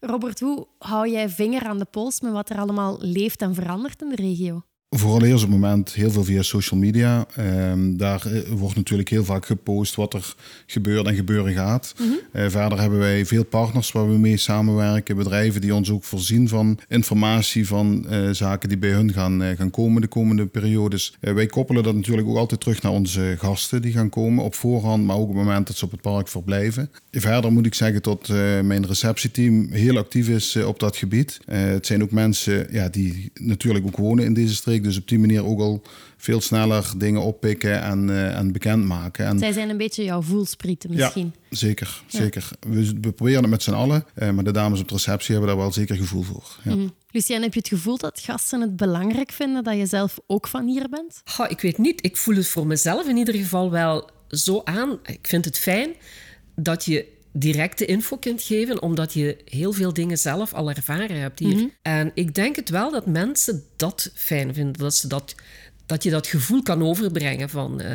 Robert, 0.00 0.40
hoe 0.40 0.66
hou 0.78 1.10
jij 1.10 1.28
vinger 1.28 1.62
aan 1.62 1.78
de 1.78 1.84
pols 1.84 2.20
met 2.20 2.32
wat 2.32 2.50
er 2.50 2.58
allemaal 2.58 2.98
leeft 3.00 3.42
en 3.42 3.54
verandert 3.54 4.02
in 4.02 4.08
de 4.08 4.14
regio? 4.14 4.64
Vooral 4.98 5.22
eerst 5.22 5.44
op 5.44 5.50
het 5.50 5.60
moment 5.60 5.92
heel 5.92 6.10
veel 6.10 6.24
via 6.24 6.42
social 6.42 6.80
media. 6.80 7.26
Um, 7.70 7.96
daar 7.96 8.26
eh, 8.26 8.42
wordt 8.50 8.76
natuurlijk 8.76 9.08
heel 9.08 9.24
vaak 9.24 9.46
gepost 9.46 9.94
wat 9.94 10.14
er 10.14 10.34
gebeurt 10.66 11.06
en 11.06 11.14
gebeuren 11.14 11.52
gaat. 11.52 11.94
Mm 11.98 12.14
verder 12.48 12.80
hebben 12.80 12.98
wij 12.98 13.26
veel 13.26 13.44
partners 13.44 13.92
waar 13.92 14.10
we 14.10 14.18
mee 14.18 14.36
samenwerken. 14.36 15.16
Bedrijven 15.16 15.60
die 15.60 15.74
ons 15.74 15.90
ook 15.90 16.04
voorzien 16.04 16.48
van 16.48 16.78
informatie 16.88 17.66
van 17.66 18.06
uh, 18.10 18.30
zaken 18.30 18.68
die 18.68 18.78
bij 18.78 18.90
hun 18.90 19.12
gaan, 19.12 19.42
gaan 19.56 19.70
komen 19.70 20.00
de 20.00 20.06
komende 20.06 20.46
periodes. 20.46 21.16
wij 21.20 21.46
koppelen 21.46 21.82
dat 21.82 21.94
natuurlijk 21.94 22.28
ook 22.28 22.36
altijd 22.36 22.60
terug 22.60 22.82
naar 22.82 22.92
onze 22.92 23.34
gasten 23.38 23.82
die 23.82 23.92
gaan 23.92 24.08
komen 24.08 24.44
op 24.44 24.54
voorhand, 24.54 25.04
maar 25.04 25.16
ook 25.16 25.22
op 25.22 25.28
het 25.28 25.36
moment 25.36 25.66
dat 25.66 25.76
ze 25.76 25.84
op 25.84 25.90
het 25.90 26.00
park 26.00 26.28
verblijven. 26.28 26.90
Verder 27.10 27.52
moet 27.52 27.66
ik 27.66 27.74
zeggen 27.74 28.02
dat 28.02 28.28
mijn 28.62 28.86
receptieteam 28.86 29.68
heel 29.70 29.96
actief 29.96 30.28
is 30.28 30.56
op 30.56 30.80
dat 30.80 30.96
gebied. 30.96 31.40
het 31.46 31.86
zijn 31.86 32.02
ook 32.02 32.10
mensen 32.10 32.66
ja, 32.70 32.88
die 32.88 33.30
natuurlijk 33.34 33.86
ook 33.86 33.96
wonen 33.96 34.24
in 34.24 34.34
deze 34.34 34.54
streek 34.54 34.84
dus 34.86 34.98
op 34.98 35.08
die 35.08 35.18
manier 35.18 35.44
ook 35.44 35.60
al 35.60 35.82
veel 36.16 36.40
sneller 36.40 36.92
dingen 36.96 37.22
oppikken 37.22 37.82
en, 37.82 38.08
uh, 38.08 38.38
en 38.38 38.52
bekendmaken. 38.52 39.26
En, 39.26 39.38
Zij 39.38 39.52
zijn 39.52 39.70
een 39.70 39.76
beetje 39.76 40.04
jouw 40.04 40.22
voelsprieten 40.22 40.90
misschien. 40.90 41.34
Ja, 41.48 41.56
zeker. 41.56 42.02
zeker. 42.06 42.48
We, 42.60 42.92
we, 43.00 43.12
proberen 43.12 43.40
het 43.40 43.50
met 43.50 43.62
z'n 43.62 43.72
allen, 43.72 44.04
uh, 44.18 44.30
maar 44.30 44.44
de 44.44 44.50
dames 44.50 44.80
op 44.80 44.88
de 44.88 44.94
receptie 44.94 45.30
hebben 45.34 45.48
daar 45.50 45.60
wel 45.60 45.72
zeker 45.72 45.96
gevoel 45.96 46.22
voor. 46.22 46.56
Ja. 46.62 46.74
Mm. 46.74 46.94
Lucien, 47.10 47.42
heb 47.42 47.52
je 47.52 47.58
het 47.58 47.68
gevoel 47.68 47.98
dat 47.98 48.20
gasten 48.20 48.60
het 48.60 48.76
belangrijk 48.76 49.32
vinden 49.32 49.64
dat 49.64 49.76
je 49.76 49.86
zelf 49.86 50.18
ook 50.26 50.48
van 50.48 50.66
hier 50.66 50.88
bent? 50.88 51.22
Ik 51.48 51.60
weet 51.60 51.78
niet. 51.78 52.04
Ik 52.04 52.16
voel 52.16 52.36
het 52.36 52.48
voor 52.48 52.66
mezelf 52.66 53.08
in 53.08 53.16
ieder 53.16 53.34
geval 53.34 53.70
wel 53.70 54.10
zo 54.28 54.60
aan. 54.64 54.98
Ik 55.02 55.26
vind 55.26 55.44
het 55.44 55.58
fijn 55.58 55.90
dat 56.54 56.84
je 56.84 57.15
directe 57.38 57.84
info 57.84 58.16
kunt 58.16 58.42
geven, 58.42 58.82
omdat 58.82 59.12
je 59.12 59.36
heel 59.44 59.72
veel 59.72 59.92
dingen 59.92 60.18
zelf 60.18 60.54
al 60.54 60.70
ervaren 60.70 61.20
hebt 61.20 61.38
hier. 61.38 61.56
Mhm. 61.56 61.66
En 61.82 62.10
ik 62.14 62.34
denk 62.34 62.56
het 62.56 62.68
wel 62.68 62.90
dat 62.90 63.06
mensen 63.06 63.64
dat 63.76 64.10
fijn 64.14 64.54
vinden, 64.54 64.72
dat, 64.72 64.94
ze 64.94 65.08
dat, 65.08 65.34
dat 65.86 66.02
je 66.02 66.10
dat 66.10 66.26
gevoel 66.26 66.62
kan 66.62 66.82
overbrengen 66.82 67.48
van, 67.48 67.82
uh, 67.82 67.90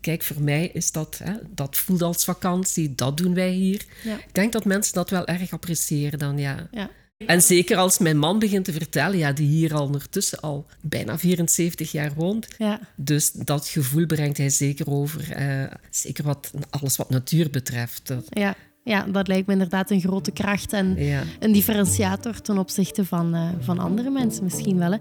kijk, 0.00 0.22
voor 0.22 0.42
mij 0.42 0.70
is 0.72 0.92
dat, 0.92 1.20
hè, 1.24 1.32
dat 1.54 1.76
voelt 1.76 2.02
als 2.02 2.24
vakantie, 2.24 2.94
dat 2.94 3.16
doen 3.16 3.34
wij 3.34 3.50
hier. 3.50 3.84
Ik 4.04 4.34
denk 4.34 4.52
dat 4.52 4.64
mensen 4.64 4.94
dat 4.94 5.10
wel 5.10 5.26
erg 5.26 5.52
appreciëren 5.52 6.18
dan, 6.18 6.38
ja. 6.38 6.68
ja. 6.70 6.90
En 7.26 7.42
zeker 7.42 7.76
als 7.76 7.98
mijn 7.98 8.18
man 8.18 8.38
begint 8.38 8.64
te 8.64 8.72
vertellen, 8.72 9.18
ja, 9.18 9.32
die 9.32 9.48
hier 9.48 9.74
al 9.74 9.84
ondertussen 9.84 10.40
al 10.40 10.66
bijna 10.80 11.18
74 11.18 11.92
jaar 11.92 12.14
woont. 12.14 12.48
Ja. 12.58 12.80
Dus 12.96 13.30
dat 13.32 13.68
gevoel 13.68 14.06
brengt 14.06 14.38
hij 14.38 14.50
zeker 14.50 14.90
over. 14.90 15.40
Uh, 15.40 15.64
zeker 15.90 16.24
wat 16.24 16.52
alles 16.70 16.96
wat 16.96 17.10
natuur 17.10 17.50
betreft. 17.50 18.14
Ja. 18.28 18.56
Ja, 18.84 19.04
dat 19.08 19.28
lijkt 19.28 19.46
me 19.46 19.52
inderdaad 19.52 19.90
een 19.90 20.00
grote 20.00 20.30
kracht 20.30 20.72
en 20.72 20.98
een 21.38 21.52
differentiator 21.52 22.40
ten 22.40 22.58
opzichte 22.58 23.04
van, 23.04 23.34
uh, 23.34 23.48
van 23.60 23.78
andere 23.78 24.10
mensen 24.10 24.44
misschien 24.44 24.78
wel. 24.78 24.90
Hè. 24.92 24.98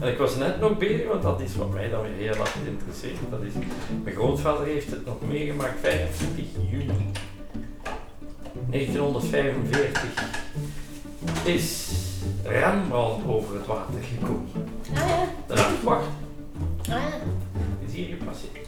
En 0.00 0.08
ik 0.12 0.18
was 0.18 0.36
net 0.36 0.60
nog 0.60 0.78
bezig, 0.78 1.08
want 1.08 1.22
dat 1.22 1.40
is 1.40 1.56
wat 1.56 1.72
mij 1.72 1.88
dan 1.88 2.02
weer 2.02 2.12
heel 2.16 2.40
erg 2.40 2.56
interesseert. 2.66 3.16
Dat 3.30 3.42
is, 3.42 3.52
mijn 4.04 4.16
grootvader 4.16 4.66
heeft 4.66 4.90
het 4.90 5.06
nog 5.06 5.16
meegemaakt, 5.28 5.80
25 5.80 6.44
juni 6.70 7.10
1945 8.70 10.42
is 11.44 11.96
Rembrandt 12.44 13.26
over 13.26 13.54
het 13.54 13.66
water 13.66 14.00
gekomen. 14.02 14.48
Ah 14.94 15.08
ja. 15.08 15.24
De 15.46 15.54
nachtwacht 15.54 16.06
Ah 16.80 16.86
ja. 16.88 17.10
is 17.86 17.92
hier 17.94 18.06
gepasseerd. 18.06 18.66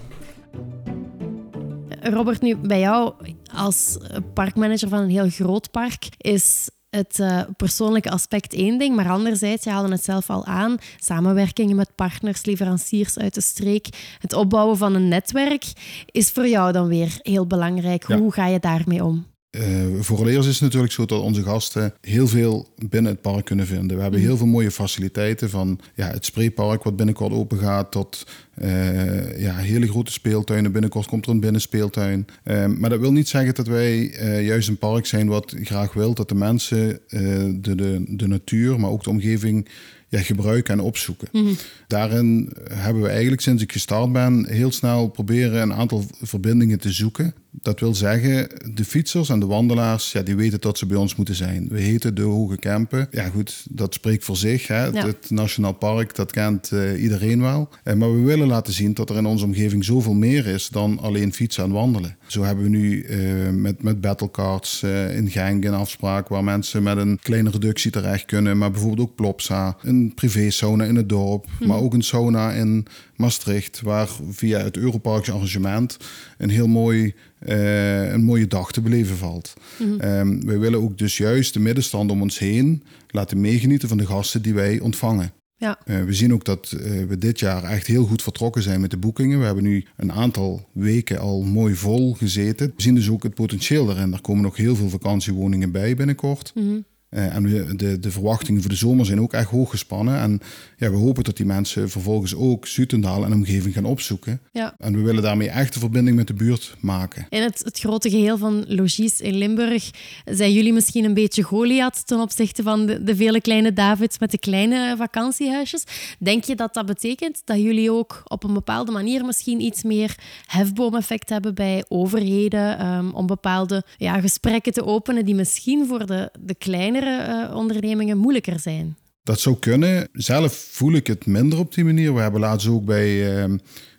Robert, 2.02 2.40
nu 2.40 2.56
bij 2.56 2.80
jou 2.80 3.14
als 3.54 3.98
parkmanager 4.34 4.88
van 4.88 4.98
een 4.98 5.10
heel 5.10 5.28
groot 5.28 5.70
park 5.70 6.08
is 6.16 6.70
het 6.90 7.18
eh, 7.18 7.40
persoonlijke 7.56 8.10
aspect 8.10 8.54
één 8.54 8.78
ding, 8.78 8.96
maar 8.96 9.08
anderzijds, 9.08 9.64
je 9.64 9.70
haalde 9.70 9.92
het 9.92 10.04
zelf 10.04 10.30
al 10.30 10.44
aan, 10.44 10.76
samenwerkingen 10.98 11.76
met 11.76 11.94
partners, 11.94 12.44
leveranciers 12.44 13.18
uit 13.18 13.34
de 13.34 13.40
streek, 13.40 14.16
het 14.18 14.32
opbouwen 14.32 14.76
van 14.76 14.94
een 14.94 15.08
netwerk 15.08 15.64
is 16.06 16.30
voor 16.30 16.46
jou 16.46 16.72
dan 16.72 16.88
weer 16.88 17.18
heel 17.22 17.46
belangrijk. 17.46 18.08
Ja. 18.08 18.18
Hoe 18.18 18.32
ga 18.32 18.46
je 18.46 18.58
daarmee 18.58 19.04
om? 19.04 19.26
Uh, 19.50 20.00
vooraleerst 20.00 20.48
is 20.48 20.54
het 20.54 20.62
natuurlijk 20.62 20.92
zo 20.92 21.04
dat 21.04 21.20
onze 21.20 21.42
gasten 21.42 21.94
heel 22.00 22.28
veel 22.28 22.68
binnen 22.88 23.12
het 23.12 23.20
park 23.20 23.44
kunnen 23.44 23.66
vinden. 23.66 23.96
We 23.96 24.02
hebben 24.02 24.20
heel 24.20 24.36
veel 24.36 24.46
mooie 24.46 24.70
faciliteiten, 24.70 25.50
van 25.50 25.80
ja, 25.94 26.06
het 26.06 26.24
spreepark 26.24 26.82
wat 26.82 26.96
binnenkort 26.96 27.32
open 27.32 27.58
gaat, 27.58 27.90
tot 27.90 28.26
uh, 28.62 29.40
ja, 29.40 29.54
hele 29.54 29.88
grote 29.88 30.12
speeltuinen. 30.12 30.72
Binnenkort 30.72 31.06
komt 31.06 31.26
er 31.26 31.32
een 31.32 31.40
binnenspeeltuin. 31.40 32.26
Uh, 32.44 32.66
maar 32.66 32.90
dat 32.90 33.00
wil 33.00 33.12
niet 33.12 33.28
zeggen 33.28 33.54
dat 33.54 33.66
wij 33.66 34.02
juist 34.42 34.68
een 34.68 34.78
park 34.78 35.06
zijn 35.06 35.28
wat 35.28 35.54
graag 35.62 35.92
wil 35.92 36.14
dat 36.14 36.28
de 36.28 36.34
mensen 36.34 37.00
de, 37.08 37.74
de, 37.74 38.04
de 38.08 38.28
natuur, 38.28 38.80
maar 38.80 38.90
ook 38.90 39.04
de 39.04 39.10
omgeving 39.10 39.68
ja, 40.08 40.20
gebruiken 40.20 40.74
en 40.74 40.80
opzoeken. 40.80 41.28
Mhm. 41.32 41.52
Daarin 41.86 42.52
hebben 42.72 43.02
we 43.02 43.08
eigenlijk 43.08 43.42
sinds 43.42 43.62
ik 43.62 43.72
gestart 43.72 44.12
ben 44.12 44.46
heel 44.48 44.72
snel 44.72 45.08
proberen 45.08 45.62
een 45.62 45.72
aantal 45.72 46.04
verbindingen 46.22 46.78
te 46.78 46.92
zoeken. 46.92 47.34
Dat 47.52 47.80
wil 47.80 47.94
zeggen, 47.94 48.48
de 48.74 48.84
fietsers 48.84 49.28
en 49.28 49.40
de 49.40 49.46
wandelaars, 49.46 50.12
ja, 50.12 50.22
die 50.22 50.36
weten 50.36 50.60
dat 50.60 50.78
ze 50.78 50.86
bij 50.86 50.96
ons 50.96 51.16
moeten 51.16 51.34
zijn. 51.34 51.68
We 51.68 51.80
heten 51.80 52.14
de 52.14 52.22
Hoge 52.22 52.56
Kempen. 52.56 53.08
Ja 53.10 53.28
goed, 53.28 53.66
dat 53.70 53.94
spreekt 53.94 54.24
voor 54.24 54.36
zich. 54.36 54.66
Hè? 54.66 54.84
Ja. 54.84 55.06
Het 55.06 55.30
Nationaal 55.30 55.72
Park, 55.72 56.14
dat 56.14 56.32
kent 56.32 56.70
uh, 56.72 57.02
iedereen 57.02 57.40
wel. 57.40 57.68
Uh, 57.84 57.94
maar 57.94 58.14
we 58.14 58.20
willen 58.20 58.46
laten 58.46 58.72
zien 58.72 58.94
dat 58.94 59.10
er 59.10 59.16
in 59.16 59.26
onze 59.26 59.44
omgeving 59.44 59.84
zoveel 59.84 60.14
meer 60.14 60.46
is 60.46 60.68
dan 60.68 60.98
alleen 60.98 61.32
fietsen 61.32 61.64
en 61.64 61.70
wandelen. 61.70 62.16
Zo 62.26 62.42
hebben 62.42 62.64
we 62.64 62.70
nu 62.70 63.04
uh, 63.04 63.50
met, 63.50 63.82
met 63.82 64.00
battlecards 64.00 64.82
in 65.14 65.30
Genk 65.30 65.64
een 65.64 65.74
afspraak 65.74 66.28
waar 66.28 66.44
mensen 66.44 66.82
met 66.82 66.96
een 66.96 67.18
kleine 67.22 67.50
reductie 67.50 67.90
terecht 67.90 68.24
kunnen. 68.24 68.58
Maar 68.58 68.70
bijvoorbeeld 68.70 69.08
ook 69.08 69.14
Plopsa, 69.14 69.76
een 69.82 70.12
privé 70.14 70.50
sauna 70.50 70.84
in 70.84 70.96
het 70.96 71.08
dorp, 71.08 71.46
Mhm. 71.58 71.68
maar 71.68 71.78
ook 71.78 71.94
een 71.94 72.02
sauna 72.02 72.52
in 72.52 72.86
Maastricht, 73.20 73.80
waar 73.80 74.08
via 74.30 74.58
het 74.58 74.76
Europarks 74.76 75.30
arrangement 75.30 75.96
een 76.38 76.50
heel 76.50 76.68
mooi, 76.68 77.14
uh, 77.46 78.12
een 78.12 78.22
mooie 78.22 78.46
dag 78.46 78.72
te 78.72 78.80
beleven 78.80 79.16
valt. 79.16 79.54
Um, 79.80 80.46
wij 80.46 80.58
willen 80.58 80.80
ook 80.80 80.98
dus 80.98 81.16
juist 81.16 81.52
de 81.52 81.60
middenstand 81.60 82.10
om 82.10 82.22
ons 82.22 82.38
heen 82.38 82.82
laten 83.08 83.40
meegenieten 83.40 83.88
van 83.88 83.98
de 83.98 84.06
gasten 84.06 84.42
die 84.42 84.54
wij 84.54 84.80
ontvangen. 84.80 85.32
Ja. 85.56 85.78
Uh, 85.84 86.04
we 86.04 86.12
zien 86.12 86.32
ook 86.32 86.44
dat 86.44 86.74
uh, 86.76 87.04
we 87.04 87.18
dit 87.18 87.40
jaar 87.40 87.64
echt 87.64 87.86
heel 87.86 88.04
goed 88.04 88.22
vertrokken 88.22 88.62
zijn 88.62 88.80
met 88.80 88.90
de 88.90 88.96
boekingen. 88.96 89.38
We 89.38 89.44
hebben 89.44 89.64
nu 89.64 89.84
een 89.96 90.12
aantal 90.12 90.68
weken 90.72 91.18
al 91.18 91.42
mooi 91.42 91.74
vol 91.74 92.14
gezeten. 92.14 92.72
We 92.76 92.82
zien 92.82 92.94
dus 92.94 93.10
ook 93.10 93.22
het 93.22 93.34
potentieel 93.34 93.86
daarin. 93.86 94.12
Er 94.12 94.20
komen 94.20 94.42
nog 94.42 94.56
heel 94.56 94.76
veel 94.76 94.88
vakantiewoningen 94.88 95.72
bij 95.72 95.96
binnenkort. 95.96 96.52
Mhm. 96.54 96.80
Uh, 97.10 97.34
en 97.34 97.76
de, 97.76 97.98
de 97.98 98.10
verwachtingen 98.10 98.60
voor 98.60 98.70
de 98.70 98.76
zomer 98.76 99.06
zijn 99.06 99.20
ook 99.20 99.32
echt 99.32 99.50
hoog 99.50 99.70
gespannen. 99.70 100.20
En 100.20 100.40
ja, 100.76 100.90
we 100.90 100.96
hopen 100.96 101.24
dat 101.24 101.36
die 101.36 101.46
mensen 101.46 101.90
vervolgens 101.90 102.34
ook 102.34 102.66
Zutendaal 102.66 103.24
en 103.24 103.32
omgeving 103.32 103.74
gaan 103.74 103.84
opzoeken. 103.84 104.40
Ja. 104.52 104.74
En 104.78 104.96
we 104.96 105.02
willen 105.02 105.22
daarmee 105.22 105.48
echt 105.48 105.72
de 105.74 105.78
verbinding 105.78 106.16
met 106.16 106.26
de 106.26 106.34
buurt 106.34 106.74
maken. 106.80 107.26
In 107.28 107.42
het, 107.42 107.62
het 107.64 107.78
grote 107.78 108.10
geheel 108.10 108.38
van 108.38 108.64
Logies 108.68 109.20
in 109.20 109.34
Limburg 109.34 109.90
zijn 110.24 110.52
jullie 110.52 110.72
misschien 110.72 111.04
een 111.04 111.14
beetje 111.14 111.42
Goliath 111.42 112.06
ten 112.06 112.20
opzichte 112.20 112.62
van 112.62 112.86
de, 112.86 113.02
de 113.02 113.16
vele 113.16 113.40
kleine 113.40 113.72
Davids 113.72 114.18
met 114.18 114.30
de 114.30 114.38
kleine 114.38 114.94
vakantiehuisjes. 114.98 115.84
Denk 116.18 116.44
je 116.44 116.54
dat 116.54 116.74
dat 116.74 116.86
betekent 116.86 117.42
dat 117.44 117.58
jullie 117.60 117.92
ook 117.92 118.22
op 118.24 118.44
een 118.44 118.54
bepaalde 118.54 118.92
manier 118.92 119.24
misschien 119.24 119.60
iets 119.60 119.82
meer 119.82 120.18
hefboomeffect 120.46 121.28
hebben 121.28 121.54
bij 121.54 121.84
overheden 121.88 122.86
um, 122.86 123.10
om 123.10 123.26
bepaalde 123.26 123.84
ja, 123.96 124.20
gesprekken 124.20 124.72
te 124.72 124.84
openen 124.84 125.24
die 125.24 125.34
misschien 125.34 125.86
voor 125.86 126.06
de, 126.06 126.30
de 126.40 126.54
kleinere 127.00 127.48
uh, 127.48 127.56
ondernemingen 127.56 128.18
moeilijker 128.18 128.58
zijn? 128.58 128.96
Dat 129.22 129.40
zou 129.40 129.56
kunnen. 129.58 130.08
Zelf 130.12 130.68
voel 130.70 130.92
ik 130.92 131.06
het 131.06 131.26
minder 131.26 131.58
op 131.58 131.74
die 131.74 131.84
manier. 131.84 132.14
We 132.14 132.20
hebben 132.20 132.40
laatst 132.40 132.68
ook 132.68 132.84
bij 132.84 133.44
uh, 133.44 133.54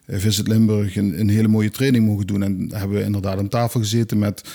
Visit 0.08 0.48
Limburg 0.48 0.96
een, 0.96 1.20
een, 1.20 1.29
hele 1.29 1.48
mooie 1.48 1.72
training 1.72 2.05
mogen 2.05 2.27
doen. 2.27 2.43
En 2.43 2.70
hebben 2.74 2.98
we 2.98 3.03
inderdaad 3.03 3.38
aan 3.38 3.48
tafel 3.48 3.79
gezeten 3.79 4.20
met 4.20 4.50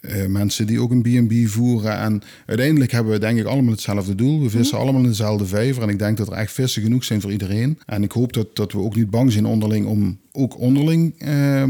uh, 0.00 0.26
mensen 0.26 0.66
die 0.66 0.80
ook 0.80 0.90
een 0.90 1.02
B&B 1.02 1.48
voeren. 1.48 1.98
En 1.98 2.22
uiteindelijk 2.46 2.92
hebben 2.92 3.12
we 3.12 3.18
denk 3.18 3.38
ik 3.38 3.46
allemaal 3.46 3.72
hetzelfde 3.72 4.14
doel. 4.14 4.42
We 4.42 4.50
vissen 4.50 4.76
mm. 4.76 4.82
allemaal 4.82 5.02
in 5.02 5.08
dezelfde 5.08 5.46
vijver. 5.46 5.82
En 5.82 5.88
ik 5.88 5.98
denk 5.98 6.16
dat 6.16 6.26
er 6.26 6.32
echt 6.32 6.52
vissen 6.52 6.82
genoeg 6.82 7.04
zijn 7.04 7.20
voor 7.20 7.32
iedereen. 7.32 7.78
En 7.86 8.02
ik 8.02 8.12
hoop 8.12 8.32
dat, 8.32 8.56
dat 8.56 8.72
we 8.72 8.78
ook 8.78 8.96
niet 8.96 9.10
bang 9.10 9.32
zijn 9.32 9.46
onderling 9.46 9.86
om 9.86 10.18
ook 10.32 10.58
onderling 10.58 11.22
uh, 11.22 11.28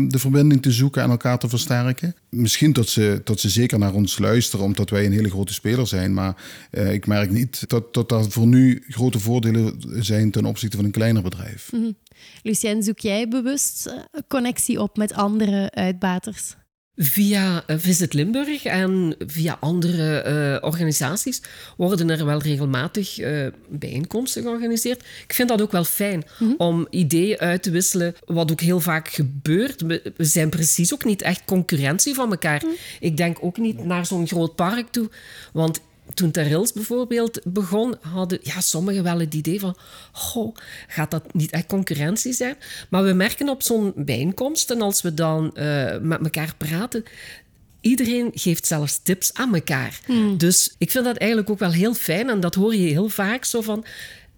de 0.08 0.18
verbinding 0.18 0.62
te 0.62 0.70
zoeken 0.70 1.02
en 1.02 1.10
elkaar 1.10 1.38
te 1.38 1.48
versterken. 1.48 2.14
Misschien 2.28 2.72
dat 2.72 2.88
ze, 2.88 3.20
dat 3.24 3.40
ze 3.40 3.48
zeker 3.48 3.78
naar 3.78 3.94
ons 3.94 4.18
luisteren, 4.18 4.64
omdat 4.64 4.90
wij 4.90 5.06
een 5.06 5.12
hele 5.12 5.30
grote 5.30 5.52
speler 5.52 5.86
zijn. 5.86 6.14
Maar 6.14 6.42
uh, 6.70 6.92
ik 6.92 7.06
merk 7.06 7.30
niet 7.30 7.68
dat, 7.68 7.94
dat 7.94 8.26
voor 8.28 8.46
nu 8.46 8.82
grote 8.88 9.18
voordelen 9.18 9.74
zijn 9.98 10.30
ten 10.30 10.44
opzichte 10.44 10.76
van 10.76 10.84
een 10.84 10.90
kleiner 10.90 11.22
bedrijf. 11.22 11.72
Mm 11.72 11.82
-hmm. 11.82 11.96
Lucien, 12.42 12.82
zoek 12.82 12.98
jij 12.98 13.28
bewust 13.28 13.86
uh, 13.86 14.20
connectie 14.28 14.80
op 14.80 14.96
met 14.96 15.12
andere 15.12 15.70
uitbaters? 15.70 16.56
Via 16.96 17.64
uh, 17.66 17.76
Visit 17.78 18.12
Limburg 18.12 18.64
en 18.64 19.14
via 19.26 19.56
andere 19.60 20.24
uh, 20.60 20.68
organisaties 20.68 21.42
worden 21.76 22.10
er 22.10 22.24
wel 22.24 22.42
regelmatig 22.42 23.18
uh, 23.18 23.46
bijeenkomsten 23.68 24.42
georganiseerd. 24.42 25.02
Ik 25.26 25.34
vind 25.34 25.48
dat 25.48 25.62
ook 25.62 25.72
wel 25.72 25.84
fijn 25.84 26.24
mm 26.38 26.48
-hmm. 26.48 26.54
om 26.58 26.86
ideeën 26.90 27.38
uit 27.38 27.62
te 27.62 27.70
wisselen, 27.70 28.14
wat 28.24 28.52
ook 28.52 28.60
heel 28.60 28.80
vaak 28.80 29.08
gebeurt. 29.08 29.80
We, 29.80 30.12
we 30.16 30.24
zijn 30.24 30.50
precies 30.50 30.94
ook 30.94 31.04
niet 31.04 31.22
echt 31.22 31.44
concurrentie 31.44 32.14
van 32.14 32.30
elkaar. 32.30 32.62
Mm 32.64 32.68
-hmm. 32.68 32.78
Ik 33.00 33.16
denk 33.16 33.38
ook 33.40 33.58
niet 33.58 33.84
naar 33.84 34.06
zo'n 34.06 34.26
groot 34.26 34.54
park 34.54 34.88
toe, 34.88 35.10
want 35.52 35.80
toen 36.14 36.30
Terils 36.30 36.72
bijvoorbeeld 36.72 37.40
begon, 37.44 37.96
hadden 38.00 38.38
ja, 38.42 38.60
sommigen 38.60 39.02
wel 39.02 39.18
het 39.18 39.34
idee 39.34 39.60
van... 39.60 39.76
Goh, 40.12 40.56
gaat 40.86 41.10
dat 41.10 41.34
niet 41.34 41.50
echt 41.50 41.66
concurrentie 41.66 42.32
zijn? 42.32 42.56
Maar 42.88 43.04
we 43.04 43.12
merken 43.12 43.48
op 43.48 43.62
zo'n 43.62 43.92
bijeenkomst, 43.96 44.70
en 44.70 44.82
als 44.82 45.02
we 45.02 45.14
dan 45.14 45.44
uh, 45.54 45.98
met 45.98 46.20
elkaar 46.22 46.54
praten... 46.56 47.04
Iedereen 47.80 48.30
geeft 48.34 48.66
zelfs 48.66 49.00
tips 49.02 49.34
aan 49.34 49.54
elkaar. 49.54 50.00
Hmm. 50.06 50.38
Dus 50.38 50.74
ik 50.78 50.90
vind 50.90 51.04
dat 51.04 51.16
eigenlijk 51.16 51.50
ook 51.50 51.58
wel 51.58 51.72
heel 51.72 51.94
fijn. 51.94 52.28
En 52.30 52.40
dat 52.40 52.54
hoor 52.54 52.74
je 52.74 52.88
heel 52.88 53.08
vaak 53.08 53.44
zo 53.44 53.60
van... 53.60 53.84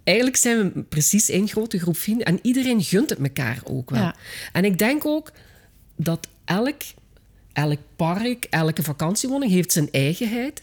Eigenlijk 0.05 0.37
zijn 0.37 0.73
we 0.73 0.83
precies 0.83 1.29
één 1.29 1.49
grote 1.49 1.79
groep 1.79 1.97
vrienden. 1.97 2.27
En 2.27 2.39
iedereen 2.43 2.83
gunt 2.83 3.11
het 3.11 3.19
elkaar 3.19 3.59
ook 3.65 3.91
wel. 3.91 4.01
Ja. 4.01 4.17
En 4.53 4.65
ik 4.65 4.79
denk 4.79 5.07
ook 5.07 5.33
dat 5.97 6.29
elk, 6.45 6.81
elk 7.53 7.79
park, 7.97 8.47
elke 8.51 8.83
vakantiewoning 8.83 9.53
heeft 9.53 9.73
zijn 9.73 9.89
eigenheid 9.91 10.63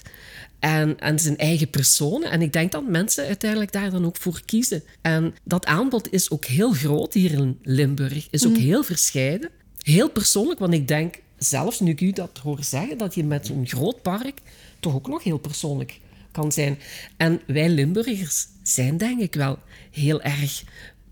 en, 0.59 0.99
en 0.99 1.19
zijn 1.19 1.37
eigen 1.37 1.69
personen. 1.69 2.31
En 2.31 2.41
ik 2.41 2.53
denk 2.53 2.71
dat 2.71 2.87
mensen 2.87 3.25
uiteindelijk 3.25 3.71
daar 3.71 3.91
dan 3.91 4.05
ook 4.05 4.17
voor 4.17 4.41
kiezen. 4.45 4.83
En 5.01 5.35
dat 5.43 5.65
aanbod 5.65 6.11
is 6.13 6.31
ook 6.31 6.45
heel 6.45 6.71
groot 6.71 7.13
hier 7.13 7.31
in 7.31 7.59
Limburg. 7.63 8.27
Is 8.31 8.45
ook 8.45 8.51
Mhm. 8.51 8.61
heel 8.61 8.83
verscheiden. 8.83 9.49
Heel 9.79 10.09
persoonlijk, 10.09 10.59
want 10.59 10.73
ik 10.73 10.87
denk, 10.87 11.15
zelfs 11.37 11.79
nu 11.79 11.91
ik 11.91 12.01
u 12.01 12.11
dat 12.11 12.37
hoor 12.43 12.63
zeggen, 12.63 12.97
dat 12.97 13.15
je 13.15 13.23
met 13.23 13.45
zo'n 13.45 13.67
groot 13.67 14.01
park 14.01 14.39
toch 14.79 14.93
ook 14.93 15.07
nog 15.07 15.23
heel 15.23 15.37
persoonlijk 15.37 15.99
kan 16.31 16.51
zijn. 16.51 16.77
En 17.17 17.41
wij 17.47 17.69
Limburgers 17.69 18.47
zijn 18.63 18.97
denk 18.97 19.19
ik 19.19 19.33
wel 19.33 19.59
heel 19.91 20.21
erg 20.21 20.63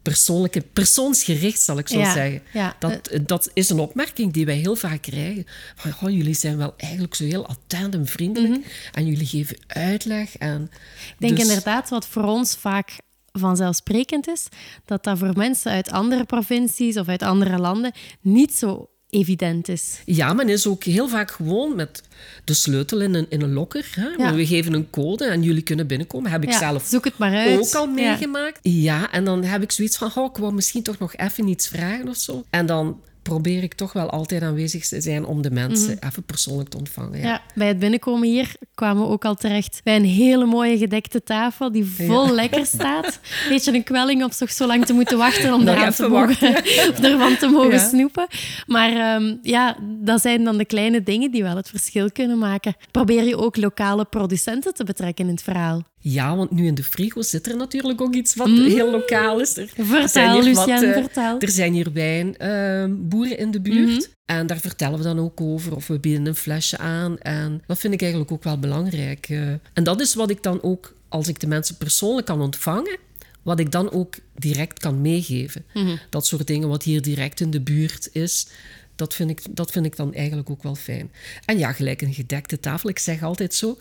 persoonlijke, 0.09 0.61
persoonsgericht, 0.73 1.61
zal 1.61 1.77
ik 1.77 1.87
zo 1.87 1.99
Ja, 1.99 2.13
zeggen. 2.13 2.41
ja. 2.53 2.75
Dat, 2.79 3.09
dat 3.25 3.49
is 3.53 3.69
een 3.69 3.79
opmerking 3.79 4.33
die 4.33 4.45
wij 4.45 4.55
heel 4.55 4.75
vaak 4.75 5.01
krijgen. 5.01 5.45
Van, 5.75 5.91
"Goh, 5.91 6.09
jullie 6.09 6.33
zijn 6.33 6.57
wel 6.57 6.73
eigenlijk 6.77 7.15
zo 7.15 7.23
heel 7.23 7.47
attent 7.47 7.93
en 7.93 8.05
vriendelijk. 8.05 8.89
En 8.93 9.05
jullie 9.05 9.25
geven 9.25 9.57
uitleg. 9.67 10.37
En 10.37 10.61
Ik 11.09 11.15
denk 11.17 11.37
dus- 11.37 11.47
inderdaad 11.47 11.89
wat 11.89 12.07
voor 12.07 12.23
ons 12.23 12.55
vaak 12.55 12.89
vanzelfsprekend 13.31 14.27
is, 14.27 14.47
dat 14.85 15.03
dat 15.03 15.17
voor 15.17 15.33
mensen 15.35 15.71
uit 15.71 15.91
andere 15.91 16.23
provincies 16.25 16.97
of 16.97 17.07
uit 17.07 17.21
andere 17.21 17.57
landen 17.57 17.91
niet 18.21 18.53
zo 18.53 18.89
evident 19.09 19.67
is. 19.69 20.01
Ja, 20.05 20.33
men 20.33 20.49
is 20.49 20.67
ook 20.67 20.83
heel 20.83 21.07
vaak 21.09 21.31
gewoon 21.31 21.75
met 21.75 22.03
de 22.43 22.53
sleutel 22.53 23.01
in 23.01 23.13
een, 23.13 23.25
in 23.29 23.41
een 23.41 23.53
lokker. 23.53 23.87
Hè? 23.91 24.07
Ja. 24.17 24.33
We 24.33 24.45
geven 24.45 24.73
een 24.73 24.89
code 24.89 25.25
en 25.25 25.43
jullie 25.43 25.61
kunnen 25.61 25.87
binnenkomen. 25.87 26.31
Heb 26.31 26.43
ik 26.43 26.51
Ja, 26.51 26.57
zelf 26.59 26.83
zoek 26.85 27.03
het 27.05 27.17
maar 27.17 27.35
uit. 27.35 27.59
ook 27.59 27.73
al 27.73 27.87
meegemaakt. 27.87 28.59
Ja. 28.61 29.11
en 29.11 29.25
dan 29.25 29.43
heb 29.43 29.61
ik 29.61 29.71
zoiets 29.71 29.97
van, 29.97 30.11
oh, 30.15 30.25
ik 30.31 30.37
wil 30.37 30.51
misschien 30.51 30.83
toch 30.83 30.99
nog 30.99 31.15
even 31.15 31.47
iets 31.47 31.67
vragen 31.67 32.07
of 32.07 32.15
zo. 32.17 32.45
En 32.49 32.65
dan 32.65 33.01
probeer 33.27 33.63
ik 33.63 33.73
toch 33.73 33.93
wel 33.93 34.09
altijd 34.09 34.41
aanwezig 34.41 34.87
te 34.87 35.01
zijn 35.01 35.25
om 35.25 35.41
de 35.41 35.51
mensen 35.51 35.97
even 35.99 36.23
persoonlijk 36.23 36.69
te 36.69 36.77
ontvangen. 36.77 37.19
Ja. 37.19 37.27
Ja, 37.27 37.41
bij 37.55 37.67
het 37.67 37.79
binnenkomen 37.79 38.27
hier 38.27 38.55
kwamen 38.75 39.03
we 39.03 39.09
ook 39.09 39.25
al 39.25 39.35
terecht 39.35 39.81
bij 39.83 39.95
een 39.95 40.05
hele 40.05 40.45
mooie 40.45 40.77
gedekte 40.77 41.23
tafel 41.23 41.71
die 41.71 41.85
vol 41.85 42.33
lekker 42.33 42.65
staat. 42.65 43.19
Beetje 43.49 43.73
een 43.73 43.83
kwelling 43.83 44.23
om 44.23 44.29
toch 44.29 44.51
zo 44.51 44.67
lang 44.67 44.85
te 44.85 44.93
moeten 44.93 45.17
wachten 45.17 45.53
om 45.53 45.67
eraan 45.67 45.93
te 45.93 46.07
mogen, 46.07 46.55
of 46.89 46.99
ervan 46.99 47.37
te 47.37 47.47
mogen 47.47 47.79
snoepen. 47.79 48.27
Maar 48.65 48.91
ehm, 48.91 49.35
ja, 49.41 49.77
dat 49.81 50.21
zijn 50.21 50.43
dan 50.43 50.57
de 50.57 50.65
kleine 50.65 51.03
dingen 51.03 51.31
die 51.31 51.43
wel 51.43 51.55
het 51.55 51.69
verschil 51.69 52.11
kunnen 52.11 52.37
maken. 52.37 52.75
Probeer 52.91 53.23
je 53.23 53.37
ook 53.37 53.57
lokale 53.57 54.05
producenten 54.05 54.73
te 54.73 54.83
betrekken 54.83 55.25
in 55.25 55.31
het 55.31 55.43
verhaal. 55.43 55.83
Ja, 56.09 56.35
want 56.35 56.51
nu 56.51 56.65
in 56.65 56.75
de 56.75 56.83
frigo 56.83 57.21
zit 57.21 57.47
er 57.47 57.57
natuurlijk 57.57 58.01
ook 58.01 58.13
iets 58.15 58.35
wat 58.35 58.47
heel 58.47 58.91
lokaal 58.91 59.39
is. 59.39 59.57
Er 59.57 59.69
Vertel, 59.75 60.07
zijn 60.07 60.31
hier 60.31 60.43
Lucien, 60.43 60.83
eh, 60.83 60.91
vertel. 60.93 61.39
Er 61.39 61.49
zijn 61.49 61.73
hier 61.73 61.91
wijnboeren 61.93 63.37
in 63.37 63.51
de 63.51 63.61
buurt. 63.61 64.09
En 64.25 64.47
daar 64.47 64.59
vertellen 64.59 64.97
we 64.97 65.03
dan 65.03 65.19
ook 65.19 65.41
over. 65.41 65.75
Of 65.75 65.87
we 65.87 65.99
bieden 65.99 66.25
een 66.25 66.35
flesje 66.35 66.77
aan. 66.77 67.19
En 67.19 67.61
dat 67.67 67.79
vind 67.79 67.93
ik 67.93 68.01
eigenlijk 68.01 68.31
ook 68.31 68.43
wel 68.43 68.59
belangrijk. 68.59 69.29
eh. 69.29 69.49
En 69.73 69.83
dat 69.83 70.01
is 70.01 70.13
wat 70.13 70.29
ik 70.29 70.43
dan 70.43 70.61
ook, 70.61 70.93
als 71.09 71.27
ik 71.27 71.39
de 71.39 71.47
mensen 71.47 71.77
persoonlijk 71.77 72.27
kan 72.27 72.41
ontvangen, 72.41 72.97
wat 73.41 73.59
ik 73.59 73.71
dan 73.71 73.91
ook 73.91 74.15
direct 74.35 74.79
kan 74.79 75.01
meegeven. 75.01 75.65
Dat 76.09 76.25
soort 76.25 76.47
dingen 76.47 76.67
wat 76.67 76.83
hier 76.83 77.01
direct 77.01 77.39
in 77.39 77.51
de 77.51 77.61
buurt 77.61 78.09
is. 78.11 78.47
Dat 78.95 79.13
vind, 79.13 79.29
ik, 79.29 79.41
dat 79.49 79.71
vind 79.71 79.85
ik 79.85 79.95
dan 79.95 80.13
eigenlijk 80.13 80.49
ook 80.49 80.63
wel 80.63 80.75
fijn. 80.75 81.11
En 81.45 81.57
ja, 81.57 81.71
gelijk 81.71 82.01
een 82.01 82.13
gedekte 82.13 82.59
tafel. 82.59 82.89
Ik 82.89 82.99
zeg 82.99 83.23
altijd 83.23 83.53
zo 83.53 83.77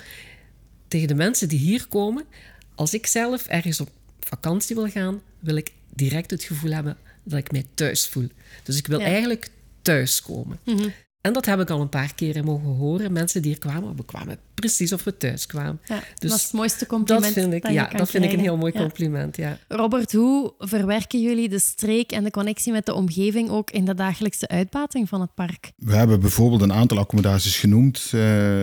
tegen 0.88 1.09
de 1.09 1.14
mensen 1.14 1.49
die 1.49 1.59
hier 1.59 1.87
komen, 1.88 2.25
als 2.75 2.95
ik 2.95 3.07
zelf 3.07 3.47
ergens 3.47 3.81
op 3.81 3.88
vakantie 4.21 4.76
wil 4.76 4.88
gaan, 4.88 5.21
wil 5.38 5.57
ik 5.57 5.73
direct 5.95 6.31
het 6.31 6.43
gevoel 6.45 6.71
hebben 6.73 6.97
dat 7.25 7.38
ik 7.38 7.52
mij 7.52 7.64
thuis 7.75 8.07
voel. 8.07 8.28
Dus 8.62 8.78
ik 8.78 8.87
wil 8.87 8.99
Ja. 9.00 9.07
eigenlijk 9.07 9.50
thuis 9.83 10.23
komen. 10.23 10.59
En 11.21 11.33
dat 11.33 11.47
heb 11.47 11.61
ik 11.61 11.71
al 11.71 11.81
een 11.81 11.88
paar 11.88 12.14
keren 12.14 12.45
mogen 12.45 12.69
horen. 12.69 13.12
Mensen 13.12 13.43
die 13.43 13.50
hier 13.50 13.61
kwamen, 13.61 13.97
we 13.97 14.05
kwamen 14.05 14.38
precies 14.60 14.92
of 14.92 15.04
we 15.04 15.16
thuis 15.16 15.46
kwamen. 15.46 15.80
Ja, 15.84 16.02
Dus 16.18 16.30
dat 16.30 16.38
is 16.38 16.44
het 16.44 16.52
mooiste 16.52 16.86
compliment 16.86 17.25
Dat 17.34 17.42
vind 17.42 17.52
ik, 17.54 17.62
dat 17.62 17.70
je 17.70 17.76
ja, 17.76 17.84
kan 17.84 17.98
dat 17.98 18.10
vind 18.10 18.25
ik 18.25 18.32
een 18.32 18.38
heel 18.40 18.56
mooi 18.56 18.72
Ja. 18.75 18.80
compliment. 18.80 19.36
Ja. 19.36 19.58
Robert, 19.68 20.12
hoe 20.12 20.52
verwerken 20.58 21.20
jullie 21.20 21.48
de 21.48 21.58
streek 21.58 22.12
en 22.12 22.25
de 22.25 22.30
connectie 22.30 22.72
met 22.72 22.86
de 22.86 22.94
omgeving 22.94 23.50
ook 23.50 23.70
in 23.70 23.84
de 23.84 23.94
dagelijkse 23.94 24.48
uitbating 24.48 25.08
van 25.08 25.20
het 25.20 25.34
park? 25.34 25.72
We 25.76 25.94
hebben 25.94 26.20
bijvoorbeeld 26.20 26.62
een 26.62 26.72
aantal 26.72 26.98
accommodaties 26.98 27.58
genoemd 27.58 28.02
eh, 28.06 28.20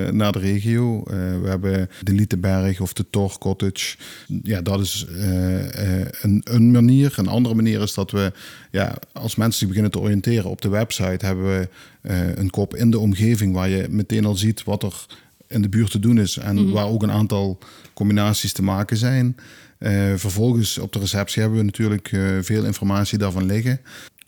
naar 0.10 0.32
de 0.32 0.40
regio. 0.40 1.04
Eh, 1.04 1.14
we 1.42 1.48
hebben 1.48 1.90
de 2.02 2.12
Lietenberg 2.14 2.80
of 2.82 2.94
de 2.94 3.10
Tor 3.10 3.38
Cottage. 3.38 3.98
Ja, 4.44 4.62
dat 4.62 4.80
is 4.82 5.06
eh, 5.10 6.00
eh, 6.02 6.08
een, 6.22 6.42
een 6.44 6.72
manier. 6.72 7.14
Een 7.18 7.28
andere 7.28 7.56
manier 7.56 7.82
is 7.82 7.94
dat 7.94 8.12
we, 8.12 8.32
ja, 8.72 8.96
als 9.14 9.36
mensen 9.36 9.58
zich 9.60 9.68
beginnen 9.68 9.92
te 9.92 10.00
oriënteren 10.00 10.50
op 10.50 10.62
de 10.62 10.70
website, 10.70 11.26
hebben 11.26 11.46
we 11.60 11.70
eh, 12.02 12.36
een 12.36 12.50
kop 12.50 12.76
in 12.76 12.92
de 12.92 13.00
omgeving 13.00 13.54
waar 13.54 13.70
je 13.70 13.88
meteen 13.90 14.26
al 14.26 14.36
ziet 14.36 14.64
wat 14.64 14.84
er 14.84 15.06
in 15.54 15.62
de 15.62 15.70
buurt 15.70 15.92
te 15.92 16.00
doen 16.00 16.20
is. 16.20 16.38
En 16.38 16.72
waar 16.72 16.86
ook 16.88 17.04
een 17.04 17.12
aantal 17.12 17.58
combinaties 17.94 18.54
te 18.54 18.64
maken 18.64 18.98
zijn. 18.98 19.36
Eh, 19.78 20.14
vervolgens 20.16 20.78
op 20.78 20.94
de 20.94 21.00
receptie 21.00 21.42
hebben 21.42 21.60
we 21.60 21.66
natuurlijk 21.66 22.12
eh, 22.12 22.22
veel 22.42 22.66
informatie 22.66 23.18
daarvan 23.18 23.46
liggen. 23.46 23.80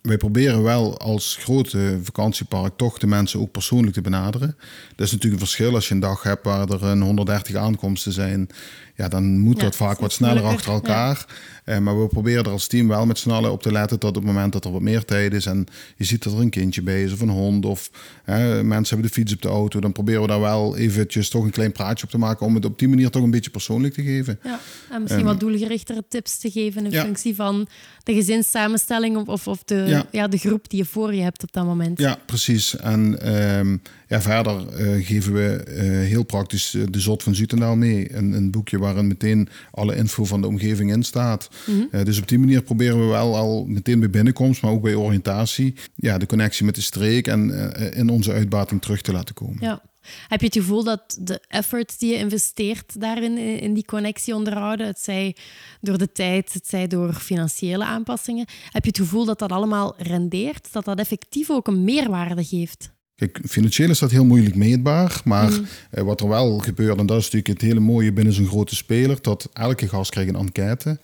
Wij 0.06 0.18
proberen 0.18 0.64
wel 0.64 0.98
als 0.98 1.38
grote 1.40 2.00
vakantiepark 2.04 2.74
toch 2.76 2.98
de 2.98 3.08
mensen 3.08 3.40
ook 3.40 3.52
persoonlijk 3.52 3.94
te 3.94 4.02
benaderen. 4.02 4.56
Dat 4.96 5.06
is 5.06 5.12
natuurlijk 5.12 5.42
een 5.42 5.48
verschil 5.48 5.74
als 5.74 5.88
je 5.88 5.94
een 5.94 6.00
dag 6.00 6.24
hebt 6.24 6.46
waar 6.46 6.70
er 6.70 6.84
een 6.84 7.02
130 7.02 7.56
aankomsten 7.56 8.12
zijn. 8.12 8.50
Ja, 8.96 9.08
dan 9.08 9.40
moet 9.40 9.58
Ja, 9.58 9.64
dat 9.64 9.76
vaak 9.76 10.00
wat 10.00 10.12
sneller 10.12 10.44
achter 10.44 10.72
elkaar. 10.72 11.26
Eh, 11.64 11.78
maar 11.78 12.02
we 12.02 12.08
proberen 12.08 12.44
er 12.44 12.52
als 12.52 12.68
team 12.68 12.88
wel 12.88 13.06
met 13.06 13.18
z'n 13.18 13.30
allen 13.30 13.52
op 13.52 13.62
te 13.62 13.72
letten 13.72 14.00
dat 14.00 14.10
op 14.10 14.16
het 14.16 14.26
moment 14.26 14.54
dat 14.54 14.66
er 14.66 14.72
wat 14.72 14.82
meer 14.82 15.06
tijd 15.06 15.34
is 15.34 15.46
en 15.46 15.66
je 15.96 16.04
ziet 16.04 16.24
dat 16.24 16.34
er 16.34 16.40
een 16.40 16.50
kindje 16.50 16.82
bij 16.82 17.04
is 17.04 17.14
of 17.14 17.22
een 17.22 17.30
hond 17.30 17.66
of 17.66 17.90
mensen 18.26 18.88
hebben 18.88 19.08
de 19.08 19.14
fiets 19.14 19.34
op 19.34 19.42
de 19.42 19.48
auto, 19.48 19.80
dan 19.80 19.92
proberen 19.92 20.22
we 20.22 20.28
daar 20.28 20.40
wel 20.40 20.78
eventjes 20.78 21.30
toch 21.30 21.44
een 21.44 21.52
klein 21.52 21.72
praatje 21.72 22.06
op 22.06 22.12
te 22.12 22.18
maken 22.18 22.46
om 22.46 22.56
het 22.56 22.66
op 22.66 22.80
die 22.80 22.88
manier 22.88 23.10
toch 23.10 23.24
een 23.24 23.32
beetje 23.32 23.50
persoonlijk 23.50 23.94
te 23.94 24.04
geven. 24.04 24.40
Ja, 24.44 24.60
en 24.92 25.02
misschien 25.02 25.26
wat 25.26 25.40
doelgerichtere 25.40 26.04
tips 26.08 26.38
te 26.38 26.52
geven 26.52 26.86
in 26.86 26.92
ja. 26.92 27.04
functie 27.04 27.36
van 27.36 27.68
de 28.04 28.14
gezinssamenstelling 28.14 29.28
of, 29.28 29.48
of 29.48 29.64
de, 29.64 29.95
ja. 29.98 30.08
Ja. 30.12 30.28
de 30.28 30.38
groep 30.38 30.70
die 30.70 30.80
je 30.80 30.86
voor 30.86 31.14
je 31.14 31.22
hebt 31.22 31.44
op 31.44 31.52
dat 31.52 31.66
moment. 31.66 32.00
Ja, 32.00 32.18
precies. 32.26 32.76
En 32.78 33.22
ehm, 33.22 33.78
ja, 34.08 34.22
verder 34.22 34.68
eh, 34.68 35.06
geven 35.06 35.34
we 35.34 35.56
eh, 35.56 35.84
heel 35.86 36.24
praktisch 36.24 36.74
eh, 36.74 36.82
de 36.90 37.00
Zot 37.00 37.24
van 37.24 37.36
Zutendaal 37.36 37.76
mee. 37.76 38.16
Een, 38.16 38.32
een 38.32 38.52
boekje 38.52 38.80
waarin 38.80 39.08
meteen 39.08 39.50
alle 39.72 39.96
info 39.96 40.26
van 40.26 40.42
de 40.42 40.48
omgeving 40.48 40.92
in 40.92 41.04
staat. 41.04 41.50
Eh, 41.92 42.04
dus 42.04 42.20
op 42.20 42.28
die 42.28 42.40
manier 42.40 42.62
proberen 42.62 43.00
we 43.00 43.06
wel 43.06 43.36
al 43.36 43.66
meteen 43.66 44.00
bij 44.00 44.10
binnenkomst, 44.10 44.62
maar 44.62 44.72
ook 44.72 44.82
bij 44.82 44.96
oriëntatie, 44.96 45.76
ja, 45.96 46.18
de 46.18 46.26
connectie 46.26 46.66
met 46.66 46.76
de 46.76 46.82
streek 46.82 47.28
en 47.28 47.74
in 47.94 48.10
onze 48.10 48.32
uitbating 48.32 48.82
terug 48.82 49.02
te 49.02 49.12
laten 49.12 49.36
komen. 49.36 49.58
Ja. 49.60 49.82
Heb 50.28 50.40
je 50.40 50.46
het 50.46 50.56
gevoel 50.56 50.84
dat 50.84 51.18
de 51.22 51.42
effort 51.48 52.00
die 52.00 52.12
je 52.12 52.18
investeert 52.18 53.02
daarin, 53.02 53.38
in 53.38 53.74
die 53.74 53.86
connectie 53.86 54.36
onderhouden, 54.36 54.88
het 54.88 55.00
zij 55.00 55.36
door 55.82 55.98
de 55.98 56.12
tijd, 56.12 56.54
het 56.54 56.68
zij 56.68 56.88
door 56.88 57.14
financiële 57.14 57.86
aanpassingen, 57.86 58.46
heb 58.70 58.84
je 58.84 58.90
het 58.90 58.98
gevoel 58.98 59.26
dat 59.26 59.40
dat 59.40 59.52
allemaal 59.52 59.94
rendeert, 59.98 60.74
dat 60.74 60.86
dat 60.86 61.00
effectief 61.00 61.50
ook 61.50 61.68
een 61.68 61.84
meerwaarde 61.84 62.44
geeft? 62.44 62.95
Kijk, 63.16 63.40
financieel 63.48 63.90
is 63.90 64.00
dat 64.00 64.12
heel 64.12 64.26
moeilijk 64.26 64.56
meetbaar. 64.56 65.22
Maar 65.24 65.60
eh, 65.92 66.04
wat 66.04 66.22
er 66.22 66.28
wel 66.28 66.58
gebeurt, 66.58 67.00
en 67.00 67.06
dat 67.06 67.18
is 67.18 67.24
natuurlijk 67.24 67.62
het 67.62 67.70
hele 67.70 67.80
mooie 67.80 68.14
binnen 68.14 68.34
zo'n 68.34 68.48
grote 68.48 68.76
speler, 68.76 69.18
dat 69.22 69.50
elke 69.54 69.88
gast 69.88 70.12
krijgt 70.12 70.30
een 70.30 70.40
enquête. 70.40 71.00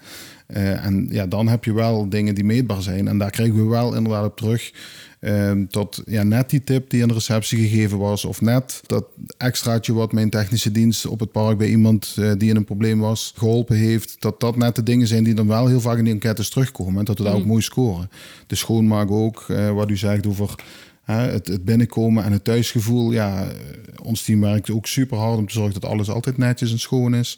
Eh, 0.52 0.86
en 0.86 1.08
ja, 1.12 1.26
dan 1.28 1.48
heb 1.48 1.64
je 1.64 1.74
wel 1.74 2.10
dingen 2.10 2.36
die 2.36 2.44
meetbaar 2.44 2.82
zijn. 2.82 3.08
En 3.08 3.18
daar 3.18 3.30
krijgen 3.30 3.56
we 3.56 3.70
wel 3.70 3.96
inderdaad 3.96 4.26
op 4.26 4.38
terug. 4.38 4.72
eh, 5.20 5.52
dat 5.70 6.02
ja, 6.06 6.24
net 6.24 6.50
die 6.50 6.64
tip 6.64 6.90
die 6.90 7.02
in 7.02 7.08
de 7.08 7.14
receptie 7.14 7.58
gegeven 7.58 7.98
was, 7.98 8.26
of 8.26 8.42
net 8.42 8.82
dat 8.86 9.06
extraatje 9.38 9.94
wat 9.94 10.12
mijn 10.12 10.30
technische 10.30 10.72
dienst 10.72 11.06
op 11.06 11.20
het 11.20 11.32
park 11.32 11.58
bij 11.58 11.68
iemand 11.68 12.16
eh, 12.20 12.32
die 12.38 12.50
in 12.50 12.56
een 12.56 12.66
probleem 12.66 13.00
was 13.00 13.34
geholpen 13.36 13.76
heeft, 13.76 14.16
dat 14.20 14.40
dat 14.40 14.56
net 14.58 14.76
de 14.76 14.84
dingen 14.84 15.08
zijn 15.08 15.24
die 15.24 15.34
dan 15.34 15.48
wel 15.48 15.68
heel 15.68 15.82
vaak 15.82 15.98
in 15.98 16.04
die 16.04 16.14
enquêtes 16.14 16.50
terugkomen. 16.50 17.00
En 17.00 17.06
dat 17.06 17.18
we 17.18 17.24
daar 17.24 17.34
ook 17.34 17.46
mooi 17.46 17.62
scoren. 17.62 18.10
De 18.48 18.56
schoonmaak 18.56 19.12
ook, 19.12 19.46
wat 19.74 19.90
u 19.90 19.98
zegt 19.98 20.28
over 20.28 20.56
het, 21.20 21.48
het 21.48 21.66
binnenkomen 21.66 22.24
en 22.24 22.32
het 22.32 22.44
thuisgevoel. 22.44 23.12
Ja, 23.12 23.48
ons 24.04 24.24
team 24.24 24.42
werkt 24.42 24.70
ook 24.72 24.88
super 24.88 25.18
hard 25.18 25.38
om 25.38 25.48
te 25.48 25.54
zorgen 25.54 25.74
dat 25.74 25.90
alles 25.90 26.10
altijd 26.10 26.38
netjes 26.38 26.72
en 26.72 26.80
schoon 26.80 27.16
is. 27.16 27.38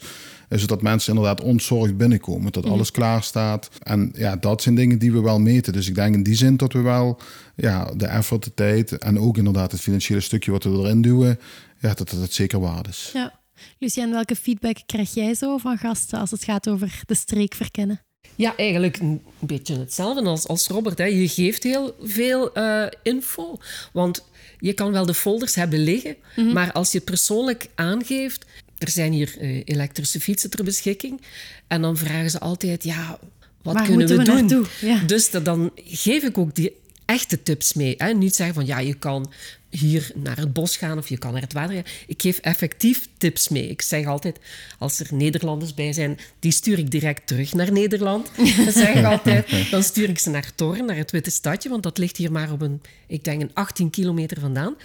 Eh, 0.50 0.60
Zodat 0.60 0.82
mensen 0.82 1.16
inderdaad 1.16 1.42
ontzorgd 1.42 1.98
binnenkomen. 1.98 2.52
Dat 2.52 2.66
alles 2.66 2.92
klaar 2.92 3.24
staat. 3.24 3.70
En 3.80 4.12
ja, 4.16 4.36
dat 4.36 4.62
zijn 4.62 4.76
dingen 4.76 5.00
die 5.00 5.12
we 5.12 5.22
wel 5.22 5.40
meten. 5.40 5.74
Dus 5.74 5.88
ik 5.88 5.96
denk 5.96 6.16
in 6.16 6.24
die 6.24 6.36
zin 6.36 6.58
dat 6.58 6.74
we 6.74 6.82
wel 6.82 7.20
ja, 7.56 7.92
de 7.96 8.06
effort, 8.06 8.44
de 8.44 8.54
tijd 8.54 8.98
en 8.98 9.20
ook 9.20 9.38
inderdaad 9.38 9.72
het 9.72 9.82
financiële 9.82 10.20
stukje 10.20 10.52
wat 10.52 10.64
we 10.64 10.70
erin 10.70 11.02
duwen, 11.02 11.40
ja, 11.80 11.94
dat 11.94 12.10
dat 12.10 12.22
het 12.22 12.34
zeker 12.34 12.60
waard 12.60 12.88
is. 12.88 13.10
Ja. 13.14 13.42
Lucien, 13.80 14.12
welke 14.12 14.36
feedback 14.36 14.78
krijg 14.86 15.14
jij 15.14 15.34
zo 15.34 15.58
van 15.58 15.78
gasten 15.78 16.20
als 16.20 16.32
het 16.32 16.44
gaat 16.44 16.70
over 16.70 17.02
de 17.06 17.16
streek 17.16 17.54
verkennen? 17.54 18.02
Ja, 18.36 18.56
eigenlijk 18.58 18.98
een 18.98 19.22
beetje 19.40 19.80
hetzelfde 19.80 20.24
als, 20.24 20.48
als 20.48 20.68
Robert. 20.68 20.98
Hè. 20.98 21.06
Je 21.06 21.28
geeft 21.28 21.64
heel 21.64 21.96
veel 22.02 22.54
eh, 22.54 22.86
info. 23.04 23.58
Want 23.94 24.26
je 24.60 24.74
kan 24.74 24.92
wel 24.92 25.06
de 25.06 25.14
folders 25.14 25.56
hebben 25.56 25.80
liggen, 25.80 26.16
maar 26.54 26.72
als 26.72 26.92
je 26.92 26.98
het 26.98 27.08
persoonlijk 27.08 27.70
aangeeft... 27.76 28.46
Er 28.78 28.90
zijn 28.90 29.12
hier 29.12 29.38
eh, 29.40 29.62
elektrische 29.66 30.20
fietsen 30.20 30.50
ter 30.50 30.64
beschikking. 30.64 31.22
En 31.68 31.82
dan 31.82 31.98
vragen 31.98 32.30
ze 32.30 32.40
altijd, 32.40 32.84
ja, 32.84 33.20
wat 33.62 33.74
Waar 33.74 33.86
kunnen 33.86 34.08
we, 34.08 34.16
we 34.16 34.46
doen? 34.46 34.66
Ja. 34.82 35.00
Dus 35.00 35.32
dat, 35.32 35.46
dan 35.46 35.72
geef 35.76 36.24
ik 36.24 36.38
ook 36.38 36.56
die 36.56 36.76
echte 37.14 37.44
tips 37.44 37.74
mee. 37.74 37.96
Hè. 37.98 38.14
Niet 38.14 38.36
zeggen 38.36 38.56
van, 38.56 38.66
ja, 38.66 38.80
je 38.80 38.94
kan 38.94 39.32
hier 39.70 40.12
naar 40.16 40.38
het 40.38 40.54
bos 40.54 40.78
gaan 40.78 40.98
of 40.98 41.10
je 41.10 41.18
kan 41.18 41.32
naar 41.32 41.42
het 41.42 41.54
water 41.54 41.76
gaan. 41.76 41.84
Ik 42.08 42.22
geef 42.22 42.38
effectief 42.38 43.08
tips 43.18 43.50
mee. 43.50 43.68
Ik 43.68 43.82
zeg 43.82 44.06
altijd, 44.06 44.40
als 44.80 45.00
er 45.00 45.08
Nederlanders 45.12 45.74
bij 45.74 45.94
zijn, 45.94 46.20
die 46.40 46.52
stuur 46.52 46.80
ik 46.80 46.92
direct 46.92 47.28
terug 47.28 47.54
naar 47.54 47.72
Nederland. 47.72 48.32
Dan 48.58 48.72
zeg 48.72 48.96
ik 48.96 49.06
altijd, 49.06 49.72
dan 49.72 49.84
stuur 49.84 50.10
ik 50.10 50.20
ze 50.20 50.30
naar 50.30 50.56
Torren, 50.56 50.86
naar 50.86 50.96
het 50.96 51.12
Witte 51.12 51.32
Stadje, 51.32 51.70
want 51.70 51.84
dat 51.84 51.98
ligt 51.98 52.18
hier 52.18 52.32
maar 52.32 52.52
op 52.52 52.62
een, 52.62 52.82
ik 53.08 53.24
denk 53.24 53.42
een 53.42 53.54
18 53.54 53.90
kilometer 53.90 54.40
vandaan. 54.40 54.76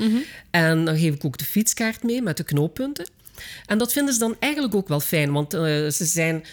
En 0.50 0.84
dan 0.84 0.98
geef 0.98 1.14
ik 1.14 1.24
ook 1.24 1.38
de 1.38 1.44
fietskaart 1.44 2.02
mee 2.02 2.22
met 2.22 2.36
de 2.36 2.44
knooppunten. 2.44 3.10
En 3.66 3.78
dat 3.78 3.92
vinden 3.92 4.14
ze 4.14 4.20
dan 4.20 4.36
eigenlijk 4.38 4.74
ook 4.74 4.88
wel 4.88 5.00
fijn, 5.00 5.32
want 5.32 5.54
eh, 5.54 5.60
ze 5.88 6.04
zijn 6.04 6.44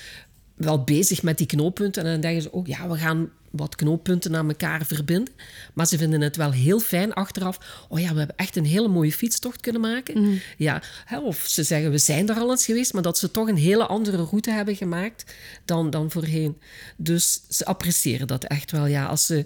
wel 0.55 0.83
bezig 0.83 1.23
met 1.23 1.37
die 1.37 1.47
knooppunten. 1.47 2.03
En 2.03 2.11
dan 2.11 2.21
denken 2.21 2.41
ze, 2.41 2.51
oh 2.51 2.67
ja, 2.67 2.87
we 2.87 2.97
gaan 2.97 3.29
wat 3.55 3.75
knooppunten 3.75 4.35
aan 4.35 4.47
elkaar 4.47 4.85
verbinden. 4.85 5.33
Maar 5.73 5.87
ze 5.87 5.97
vinden 5.97 6.21
het 6.21 6.35
wel 6.35 6.51
heel 6.51 6.79
fijn 6.79 7.13
achteraf. 7.13 7.85
Oh 7.89 7.99
ja, 7.99 8.11
we 8.11 8.17
hebben 8.17 8.37
echt 8.37 8.55
een 8.55 8.65
hele 8.65 8.87
mooie 8.87 9.11
fietstocht 9.11 9.61
kunnen 9.61 9.81
maken. 9.81 10.41
Ja, 10.57 10.81
hè, 11.05 11.19
of 11.19 11.37
ze 11.37 11.63
zeggen, 11.63 11.91
we 11.91 11.97
zijn 11.97 12.29
er 12.29 12.35
al 12.35 12.51
eens 12.51 12.65
geweest, 12.65 12.93
maar 12.93 13.01
dat 13.01 13.17
ze 13.17 13.31
toch 13.31 13.47
een 13.47 13.57
hele 13.57 13.85
andere 13.85 14.23
route 14.23 14.51
hebben 14.51 14.75
gemaakt 14.75 15.35
dan, 15.65 15.89
dan 15.89 16.11
voorheen. 16.11 16.57
Dus 16.97 17.41
ze 17.49 17.65
appreciëren 17.65 18.27
dat 18.27 18.43
echt 18.43 18.71
wel, 18.71 18.85
ja, 18.85 19.05
als 19.05 19.25
ze 19.25 19.45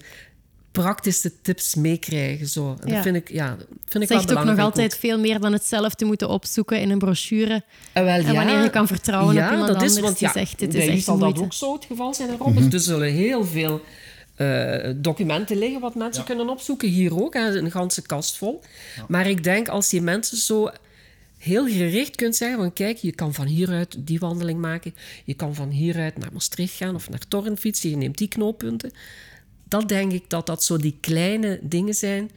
praktische 0.71 1.41
tips 1.41 1.75
meekrijgen. 1.75 2.47
Zo. 2.47 2.77
En 2.81 2.87
Ja. 2.87 2.93
dat 2.93 3.03
vind 3.03 3.15
ik, 3.15 3.31
ja, 3.31 3.57
vind 3.85 4.03
ik 4.03 4.09
wel 4.09 4.17
Zegt 4.19 4.21
ook 4.21 4.27
belangrijk. 4.27 4.57
nog 4.57 4.65
altijd 4.65 4.97
veel 4.97 5.19
meer 5.19 5.39
dan 5.39 5.53
het 5.53 5.65
zelf 5.65 5.93
te 5.95 6.05
moeten 6.05 6.29
opzoeken 6.29 6.81
in 6.81 6.89
een 6.89 6.97
brochure. 6.99 7.63
Eh, 7.93 8.03
wel, 8.03 8.13
En 8.13 8.35
wanneer 8.35 8.63
je 8.63 8.69
kan 8.69 8.87
vertrouwen 8.87 9.37
op 9.37 9.51
iemand 9.51 9.69
anders 9.69 10.17
die 10.17 10.29
zegt, 10.29 10.59
dit 10.59 10.73
is 10.73 10.85
bij 10.85 10.93
u 10.93 10.95
echt 10.97 11.03
zal 11.03 11.17
dat 11.17 11.39
ook 11.39 11.53
zo 11.53 11.73
het 11.73 11.85
geval 11.85 12.13
zijn, 12.13 12.37
Robert. 12.37 12.73
Er 12.73 12.79
zullen 12.79 13.11
heel 13.13 13.45
veel 13.45 13.81
eh, 14.35 14.89
documenten 14.95 15.57
liggen 15.57 15.79
wat 15.81 15.95
mensen 15.95 16.23
kunnen 16.23 16.49
opzoeken. 16.49 16.89
Hier 16.89 17.21
ook, 17.23 17.33
hè, 17.33 17.57
een 17.57 17.71
ganse 17.71 18.01
kast 18.01 18.37
vol. 18.37 18.61
Maar 19.07 19.27
ik 19.27 19.43
denk 19.43 19.67
als 19.67 19.89
je 19.91 20.01
mensen 20.01 20.37
zo 20.37 20.69
heel 21.37 21.67
gericht 21.67 22.15
kunt 22.15 22.35
zeggen 22.35 22.57
van 22.59 22.73
kijk, 22.73 22.97
je 22.97 23.11
kan 23.11 23.33
van 23.33 23.45
hieruit 23.45 23.95
die 23.99 24.19
wandeling 24.19 24.59
maken. 24.59 24.95
Je 25.25 25.33
kan 25.33 25.55
van 25.55 25.69
hieruit 25.69 26.17
naar 26.17 26.29
Maastricht 26.33 26.73
gaan 26.75 26.95
of 26.95 27.09
naar 27.09 27.27
Torren 27.27 27.57
fietsen. 27.57 27.89
Je 27.89 27.95
neemt 27.97 28.17
die 28.17 28.27
knooppunten. 28.27 28.91
Dat 29.69 29.89
denk 29.89 30.11
ik 30.11 30.23
dat 30.27 30.45
dat 30.45 30.63
zo 30.63 30.77
die 30.77 30.97
kleine 31.01 31.59
dingen 31.61 31.93
zijn 31.93 32.29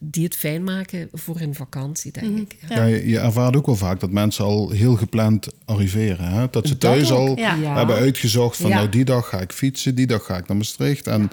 die 0.00 0.24
het 0.24 0.36
fijn 0.36 0.64
maken 0.64 1.08
voor 1.12 1.38
hun 1.38 1.54
vakantie, 1.54 2.12
denk 2.12 2.38
ik. 2.38 2.56
Ja. 2.68 2.76
Ja, 2.76 2.84
je, 2.84 3.08
je 3.08 3.18
ervaart 3.18 3.56
ook 3.56 3.66
wel 3.66 3.76
vaak 3.76 4.00
dat 4.00 4.10
mensen 4.10 4.44
al 4.44 4.70
heel 4.70 4.96
gepland 4.96 5.48
arriveren. 5.64 6.26
Hè? 6.26 6.46
Dat 6.50 6.66
ze 6.66 6.72
Dat 6.72 6.80
thuis 6.80 7.10
ook, 7.10 7.18
al. 7.28 7.36
Ja. 7.38 7.76
hebben 7.76 7.96
uitgezocht 7.96 8.56
van 8.56 8.70
Ja. 8.70 8.76
nou 8.76 8.88
die 8.88 9.04
dag 9.04 9.28
ga 9.28 9.40
ik 9.40 9.52
fietsen, 9.52 9.94
die 9.94 10.06
dag 10.06 10.24
ga 10.24 10.36
ik 10.36 10.48
naar 10.48 10.56
Maastricht. 10.56 11.06
En 11.06 11.30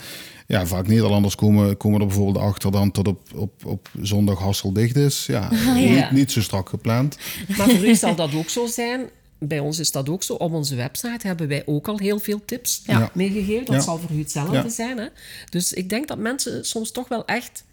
ja, 0.47 0.65
vaak 0.65 0.87
Nederlanders 0.87 1.35
komen, 1.35 1.77
komen 1.77 1.99
er 2.01 2.07
bijvoorbeeld 2.07 2.45
achter 2.45 2.71
dan 2.71 2.91
tot 2.91 3.07
op, 3.07 3.19
op, 3.35 3.65
op 3.65 3.89
zondag 4.01 4.39
Hassel 4.39 4.73
dicht 4.73 4.95
is. 4.95 5.25
Ja, 5.35 5.49
Niet, 5.73 6.11
niet 6.11 6.31
zo 6.31 6.41
strak 6.41 6.69
gepland. 6.69 7.17
Maar 7.57 7.69
voor 7.69 7.85
u 7.85 7.95
zal 7.95 8.15
dat 8.15 8.35
ook 8.35 8.49
zo 8.49 8.65
zijn. 8.65 9.01
Bij 9.47 9.59
ons 9.59 9.79
is 9.79 9.91
dat 9.91 10.09
ook 10.09 10.23
zo. 10.23 10.33
Op 10.33 10.53
onze 10.53 10.75
website 10.75 11.27
hebben 11.27 11.47
wij 11.47 11.63
ook 11.65 11.87
al 11.87 11.97
heel 11.97 12.19
veel 12.19 12.41
tips 12.45 12.81
Ja. 12.85 13.11
meegegeven. 13.13 13.65
Dat 13.65 13.75
Ja. 13.75 13.81
zal 13.81 13.97
voor 13.97 14.11
u 14.11 14.19
hetzelfde 14.19 14.55
Ja. 14.55 14.69
zijn. 14.69 14.97
Hè? 14.97 15.07
Dus 15.49 15.73
ik 15.73 15.89
denk 15.89 16.07
dat 16.07 16.17
mensen 16.17 16.65
soms 16.65 16.91
toch 16.91 17.07
wel 17.07 17.25
echt 17.25 17.63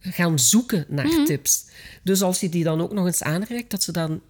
gaan 0.00 0.38
zoeken 0.38 0.84
naar 0.88 1.06
Mhm. 1.06 1.24
tips. 1.24 1.64
Dus 2.02 2.22
als 2.22 2.40
je 2.40 2.48
die 2.48 2.64
dan 2.64 2.80
ook 2.80 2.92
nog 2.92 3.06
eens 3.06 3.22
aanreikt, 3.22 3.70
dat 3.70 3.82
ze 3.82 3.92
dan 3.92 4.20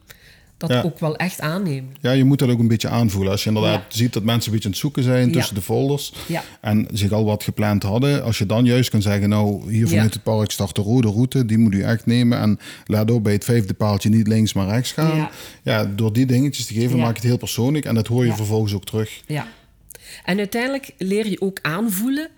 dat 0.56 0.70
Ja. 0.70 0.82
ook 0.82 0.98
wel 0.98 1.16
echt 1.16 1.40
aannemen. 1.40 1.94
Ja, 2.00 2.10
je 2.12 2.24
moet 2.24 2.38
dat 2.38 2.48
ook 2.48 2.58
een 2.58 2.68
beetje 2.68 2.88
aanvoelen. 2.88 3.32
Als 3.32 3.42
je 3.42 3.48
inderdaad 3.48 3.80
Ja. 3.88 3.96
ziet 3.96 4.12
dat 4.12 4.22
mensen 4.22 4.44
een 4.46 4.52
beetje 4.52 4.64
aan 4.64 4.72
het 4.72 4.80
zoeken 4.80 5.02
zijn 5.02 5.32
tussen 5.32 5.54
Ja. 5.54 5.60
de 5.60 5.64
folders 5.66 6.12
en 6.60 6.88
zich 6.92 7.12
al 7.12 7.24
wat 7.24 7.42
gepland 7.42 7.82
hadden. 7.82 8.22
Als 8.24 8.38
je 8.38 8.46
dan 8.46 8.64
juist 8.64 8.90
kan 8.90 9.02
zeggen, 9.02 9.28
nou 9.28 9.72
hier 9.72 9.88
vanuit 9.88 10.14
het 10.14 10.22
park 10.22 10.50
start 10.50 10.74
de 10.74 10.82
rode 10.82 11.08
route, 11.08 11.46
die 11.46 11.58
moet 11.58 11.74
u 11.74 11.82
echt 11.82 12.06
nemen. 12.06 12.38
En 12.38 12.58
laat 12.84 13.10
ook 13.10 13.22
bij 13.22 13.32
het 13.32 13.44
vijfde 13.44 13.74
paaltje 13.74 14.08
niet 14.08 14.26
links 14.26 14.52
maar 14.52 14.68
rechts 14.68 14.92
gaan. 14.92 15.28
Ja, 15.62 15.84
door 15.84 16.12
die 16.12 16.26
dingetjes 16.26 16.66
te 16.66 16.74
geven 16.74 16.98
maak 16.98 17.08
je 17.08 17.14
het 17.14 17.22
heel 17.22 17.36
persoonlijk 17.36 17.84
en 17.84 17.94
dat 17.94 18.06
hoor 18.06 18.26
je 18.26 18.34
vervolgens 18.34 18.72
ook 18.74 18.84
terug. 18.84 19.20
Ja. 19.26 19.46
En 20.24 20.38
uiteindelijk 20.38 20.90
leer 20.98 21.28
je 21.28 21.40
ook 21.40 21.58
aanvoelen 21.62 22.28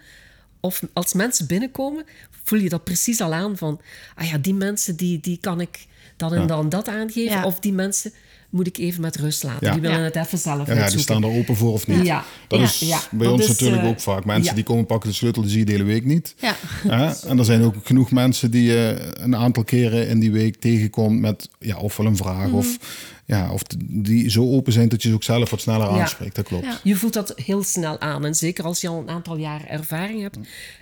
of 0.60 0.82
als 0.92 1.12
mensen 1.12 1.46
binnenkomen, 1.46 2.04
voel 2.44 2.58
je 2.58 2.68
dat 2.68 2.84
precies 2.84 3.20
al 3.20 3.32
aan 3.32 3.56
van, 3.56 3.80
ah 4.14 4.26
ja, 4.28 4.38
die 4.38 4.54
mensen 4.54 4.96
die, 4.96 5.20
die 5.20 5.38
kan 5.40 5.60
ik 5.60 5.86
dan 6.16 6.32
en 6.34 6.46
dan 6.46 6.68
dat 6.68 6.88
aangeven. 6.88 7.36
Ja. 7.36 7.44
Of 7.44 7.60
die 7.60 7.72
mensen 7.72 8.12
moet 8.50 8.66
ik 8.66 8.78
even 8.78 9.00
met 9.00 9.16
rust 9.16 9.42
laten. 9.42 9.66
Ja. 9.66 9.72
Die 9.72 9.80
willen 9.82 9.98
Ja. 9.98 10.04
het 10.04 10.16
even 10.16 10.38
zelf 10.38 10.66
Ja, 10.66 10.74
ja, 10.74 10.90
die 10.90 10.98
staan 10.98 11.22
er 11.22 11.28
open 11.30 11.56
voor 11.56 11.72
of 11.72 11.86
niet. 11.86 12.06
Ja. 12.06 12.24
Dat 12.48 12.58
Ja. 12.58 12.64
is 12.64 12.78
Ja. 12.78 13.00
bij 13.10 13.26
Dat 13.26 13.32
ons 13.32 13.42
is, 13.42 13.48
natuurlijk 13.48 13.82
eh, 13.82 13.88
ook 13.88 14.00
vaak. 14.00 14.24
Mensen 14.24 14.48
ja. 14.48 14.54
die 14.54 14.64
komen 14.64 14.86
pakken 14.86 15.08
de 15.10 15.14
sleutel, 15.16 15.42
die 15.42 15.50
zie 15.50 15.60
je 15.60 15.64
de 15.64 15.72
hele 15.72 15.84
week 15.84 16.04
niet. 16.04 16.34
Ja. 16.38 16.56
Ja, 16.84 17.14
en 17.26 17.38
er 17.38 17.44
zijn 17.44 17.62
ook 17.62 17.74
genoeg 17.84 18.10
mensen 18.10 18.50
die 18.50 18.62
je 18.62 19.12
een 19.14 19.36
aantal 19.36 19.64
keren 19.64 20.08
in 20.08 20.18
die 20.20 20.32
week 20.32 20.56
tegenkomt 20.60 21.20
met 21.20 21.48
ja, 21.58 21.76
of 21.76 21.96
wel 21.96 22.06
een 22.06 22.16
vraag 22.16 22.46
Mhm. 22.46 22.54
of, 22.56 22.76
ja, 23.26 23.52
of 23.52 23.62
die 23.88 24.30
zo 24.30 24.50
open 24.50 24.72
zijn 24.72 24.88
dat 24.88 25.02
je 25.02 25.08
ze 25.08 25.14
ook 25.14 25.22
zelf 25.22 25.50
wat 25.50 25.60
sneller 25.60 25.94
Ja. 25.94 26.00
aanspreekt. 26.00 26.34
Dat 26.36 26.44
klopt. 26.46 26.64
Ja. 26.64 26.78
Je 26.82 26.96
voelt 26.96 27.12
dat 27.12 27.32
heel 27.36 27.62
snel 27.62 28.00
aan. 28.00 28.24
En 28.24 28.34
zeker 28.34 28.64
als 28.64 28.80
je 28.80 28.88
al 28.88 28.98
een 28.98 29.08
aantal 29.10 29.36
jaar 29.36 29.64
ervaring 29.64 30.20
hebt, 30.22 30.38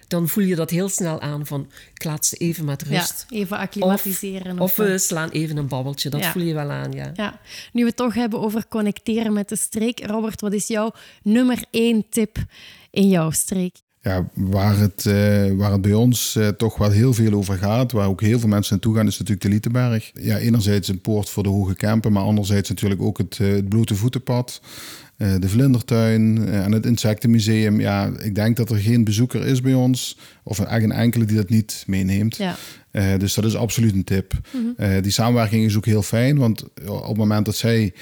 dan 0.09 0.29
voel 0.29 0.45
je 0.45 0.55
dat 0.55 0.71
heel 0.71 0.89
snel 0.89 1.21
aan 1.21 1.47
van, 1.47 1.71
ik 1.95 2.05
laat 2.05 2.27
ze 2.27 2.37
even 2.37 2.65
met 2.65 2.85
ja, 2.89 2.99
rust. 2.99 3.27
even 3.29 3.57
acclimatiseren. 3.59 4.59
Of 4.59 4.77
we 4.77 4.99
slaan 4.99 5.29
even 5.29 5.57
een 5.57 5.69
babbeltje. 5.69 6.11
Dat 6.11 6.21
Ja. 6.21 6.33
voel 6.33 6.43
je 6.43 6.55
wel 6.55 6.71
aan, 6.71 6.93
ja. 6.93 7.11
Ja, 7.15 7.41
nu 7.73 7.81
we 7.83 7.87
het 7.89 7.97
toch 7.97 8.15
hebben 8.15 8.41
over 8.41 8.69
connecteren 8.69 9.33
met 9.33 9.49
de 9.49 9.57
streek. 9.57 10.07
Robert, 10.07 10.41
wat 10.41 10.53
is 10.53 10.67
jouw 10.67 10.93
nummer 11.23 11.65
één 11.71 12.05
tip 12.11 12.37
in 12.91 13.09
jouw 13.09 13.31
streek? 13.31 13.77
Ja, 14.03 14.29
waar, 14.35 14.79
het, 14.79 15.07
eh, 15.07 15.53
waar 15.53 15.73
het 15.73 15.81
bij 15.81 15.93
ons 15.93 16.37
eh, 16.37 16.49
toch 16.49 16.77
wel 16.77 16.91
heel 16.91 17.15
veel 17.15 17.33
over 17.33 17.59
gaat, 17.59 17.93
waar 17.93 18.09
ook 18.09 18.21
heel 18.21 18.39
veel 18.39 18.49
mensen 18.49 18.73
naartoe 18.73 18.95
gaan, 18.97 19.07
is 19.07 19.19
natuurlijk 19.19 19.43
de 19.43 19.49
Lietenberg. 19.49 20.11
Ja, 20.15 20.39
enerzijds 20.39 20.89
een 20.89 21.01
poort 21.01 21.29
voor 21.29 21.43
de 21.43 21.49
hoge 21.49 21.75
Kempen, 21.75 22.13
maar 22.13 22.23
anderzijds 22.23 22.69
natuurlijk 22.69 23.03
ook 23.03 23.19
het, 23.19 23.39
eh, 23.41 23.49
het 23.49 23.69
blote 23.69 23.95
voetenpad, 23.95 24.61
de 25.17 25.49
vlindertuin 25.49 26.49
en 26.49 26.73
het 26.73 26.87
insectenmuseum. 26.87 27.81
Ja, 27.81 28.11
ik 28.23 28.35
denk 28.35 28.57
dat 28.57 28.71
er 28.71 28.77
geen 28.77 29.05
bezoeker 29.05 29.47
is 29.47 29.61
bij 29.61 29.75
ons, 29.75 30.19
of 30.43 30.59
eigenlijk 30.59 30.93
een 30.93 31.05
enkele 31.05 31.25
die 31.25 31.37
dat 31.37 31.49
niet 31.49 31.85
meeneemt. 31.87 32.37
Ja. 32.37 32.57
Dus 33.17 33.35
dat 33.35 33.45
is 33.45 33.57
absoluut 33.57 33.95
een 33.95 34.05
tip. 34.05 34.33
Eh, 34.77 35.03
die 35.03 35.13
samenwerking 35.13 35.65
is 35.65 35.77
ook 35.77 35.87
heel 35.87 36.03
fijn, 36.03 36.39
want 36.39 36.65
op 36.87 37.09
het 37.09 37.17
moment 37.17 37.45
dat 37.45 37.57
zij 37.57 37.93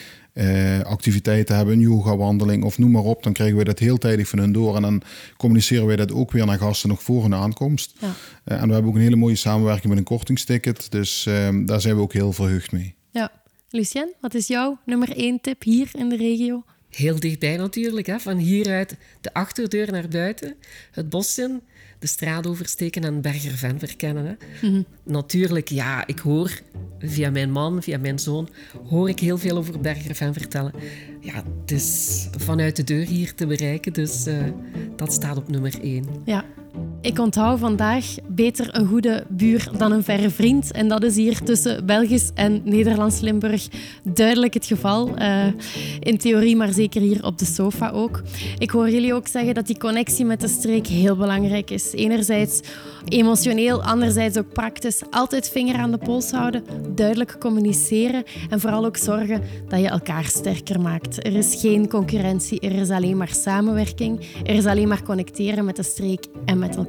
eh, 0.41 0.81
activiteiten 0.81 1.57
hebben, 1.57 1.75
een 1.75 1.81
yoga-wandeling 1.81 2.65
of 2.65 2.79
noem 2.79 2.91
maar 2.91 3.03
op, 3.03 3.23
dan 3.23 3.33
krijgen 3.33 3.57
we 3.57 3.65
dat 3.65 3.79
heel 3.79 3.99
tijdig 3.99 4.29
van 4.29 4.39
hun 4.39 4.53
door. 4.53 4.77
En 4.77 4.83
dan 4.83 5.03
communiceren 5.37 5.87
wij 5.87 5.97
dat 5.97 6.13
ook 6.13 6.33
weer 6.33 6.47
naar 6.47 6.59
gasten 6.59 6.89
nog 6.89 7.03
voor 7.03 7.23
hun 7.23 7.35
aankomst. 7.35 7.95
Ja. 7.99 8.15
Eh, 8.45 8.61
en 8.61 8.67
we 8.67 8.73
hebben 8.73 8.91
ook 8.91 8.97
een 8.97 9.03
hele 9.03 9.17
mooie 9.17 9.37
samenwerking 9.37 9.89
met 9.89 9.99
een 9.99 10.05
kortingsticket. 10.05 10.91
Dus 10.91 11.27
ehm, 11.27 11.65
daar 11.65 11.81
zijn 11.81 11.97
we 11.97 12.03
ook 12.03 12.13
heel 12.13 12.33
verheugd 12.33 12.73
mee. 12.73 12.95
Ja. 13.11 13.33
Lucien, 13.71 14.13
wat 14.21 14.35
is 14.35 14.47
jouw 14.47 14.79
nummer 14.85 15.17
één 15.17 15.41
tip 15.41 15.63
hier 15.63 15.91
in 15.93 16.09
de 16.09 16.17
regio? 16.17 16.65
Heel 16.89 17.21
dichtbij 17.21 17.57
natuurlijk. 17.57 18.07
Hè? 18.07 18.21
Van 18.21 18.37
hieruit 18.37 18.97
de 19.21 19.35
achterdeur 19.35 19.93
naar 19.93 20.09
buiten, 20.09 20.55
het 20.91 21.09
bos 21.09 21.39
in, 21.39 21.61
de 22.01 22.07
straat 22.07 22.47
oversteken 22.47 23.05
en 23.05 23.21
Bergerven 23.21 23.79
verkennen. 23.79 24.25
Hè? 24.27 24.83
Natuurlijk, 25.05 25.69
ja, 25.69 26.07
ik 26.07 26.19
hoor 26.19 26.61
via 26.99 27.31
mijn 27.31 27.51
man, 27.51 27.83
via 27.83 27.99
mijn 27.99 28.19
zoon, 28.19 28.49
hoor 28.89 29.09
ik 29.09 29.21
heel 29.21 29.39
veel 29.39 29.57
over 29.57 29.81
Bergerven 29.81 30.33
vertellen. 30.33 30.73
Ja, 31.21 31.45
het 31.61 31.71
is 31.71 32.29
vanuit 32.37 32.77
de 32.77 32.85
deur 32.85 33.07
hier 33.07 33.35
te 33.35 33.47
bereiken, 33.47 33.93
dus 33.93 34.27
eh, 34.27 34.45
dat 34.97 35.13
staat 35.13 35.37
op 35.37 35.49
nummer 35.49 35.81
één. 35.83 36.07
Ja. 36.25 36.45
Ik 37.03 37.19
onthoud 37.19 37.59
vandaag 37.59 38.05
beter 38.29 38.69
een 38.71 38.87
goede 38.87 39.25
buur 39.29 39.71
dan 39.79 39.93
een 39.93 40.05
verre 40.05 40.31
vriend. 40.31 40.73
En 40.73 40.89
dat 40.89 41.03
is 41.03 41.17
hier 41.17 41.43
tussen 41.43 41.87
Belgisch 41.87 42.31
en 42.35 42.61
Nederlands-Limburg 42.65 43.69
duidelijk 44.03 44.55
het 44.55 44.67
geval. 44.67 45.17
Eh, 45.17 45.47
in 46.01 46.19
theorie, 46.19 46.57
maar 46.57 46.73
zeker 46.73 47.01
hier 47.01 47.25
op 47.25 47.39
de 47.39 47.45
sofa 47.45 47.91
ook. 47.91 48.23
Ik 48.59 48.71
hoor 48.71 48.91
jullie 48.91 49.15
ook 49.15 49.27
zeggen 49.27 49.55
dat 49.55 49.67
die 49.67 49.79
connectie 49.79 50.25
met 50.25 50.41
de 50.41 50.49
streek 50.49 50.87
heel 50.87 51.17
belangrijk 51.17 51.71
is. 51.71 51.93
Enerzijds 51.93 52.61
emotioneel, 53.09 53.83
anderzijds 53.83 54.39
ook 54.39 54.53
praktisch. 54.53 55.03
Altijd 55.11 55.49
vinger 55.49 55.77
aan 55.77 55.91
de 55.91 55.99
pols 55.99 56.31
houden, 56.31 56.65
duidelijk 56.95 57.37
communiceren 57.39 58.25
en 58.51 58.61
vooral 58.61 58.85
ook 58.85 58.97
zorgen 58.97 59.43
dat 59.69 59.81
je 59.81 59.89
elkaar 59.89 60.25
sterker 60.25 60.81
maakt. 60.81 61.27
Er 61.27 61.37
is 61.37 61.61
geen 61.61 61.89
concurrentie, 61.89 62.61
er 62.61 62.73
is 62.73 62.91
alleen 62.91 63.17
maar 63.17 63.35
samenwerking. 63.35 64.21
Er 64.45 64.55
is 64.55 64.67
alleen 64.67 64.89
maar 64.89 65.03
connecteren 65.03 65.65
met 65.65 65.77
de 65.77 65.83
streek 65.83 66.25
en 66.45 66.59
met 66.59 66.77
elkaar. 66.77 66.89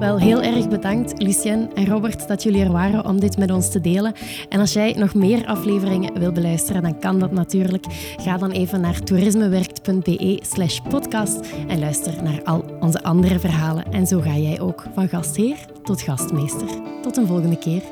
Wel 0.00 0.18
heel 0.18 0.42
erg 0.42 0.68
bedankt, 0.68 1.22
Lucien 1.22 1.74
en 1.74 1.86
Robert, 1.86 2.28
dat 2.28 2.42
jullie 2.42 2.62
er 2.62 2.72
waren 2.72 3.04
om 3.04 3.20
dit 3.20 3.38
met 3.38 3.50
ons 3.50 3.70
te 3.70 3.80
delen. 3.80 4.12
En 4.48 4.60
als 4.60 4.72
jij 4.72 4.92
nog 4.92 5.14
meer 5.14 5.46
afleveringen 5.46 6.18
wil 6.18 6.32
beluisteren, 6.32 6.82
dan 6.82 6.98
kan 6.98 7.18
dat 7.18 7.32
natuurlijk. 7.32 7.84
Ga 8.16 8.36
dan 8.36 8.50
even 8.50 8.80
naar 8.80 9.00
toerismewerkt.be 9.02 10.38
slash 10.42 10.78
podcast 10.88 11.40
en 11.68 11.78
luister 11.78 12.22
naar 12.22 12.42
al 12.44 12.64
onze 12.80 13.02
andere 13.02 13.38
verhalen. 13.38 13.92
En 13.92 14.06
zo 14.06 14.20
ga 14.20 14.36
jij 14.36 14.60
ook 14.60 14.84
van 14.94 15.08
gastheer 15.08 15.58
tot 15.82 16.02
gastmeester. 16.02 16.68
Tot 17.02 17.16
een 17.16 17.26
volgende 17.26 17.58
keer. 17.58 17.82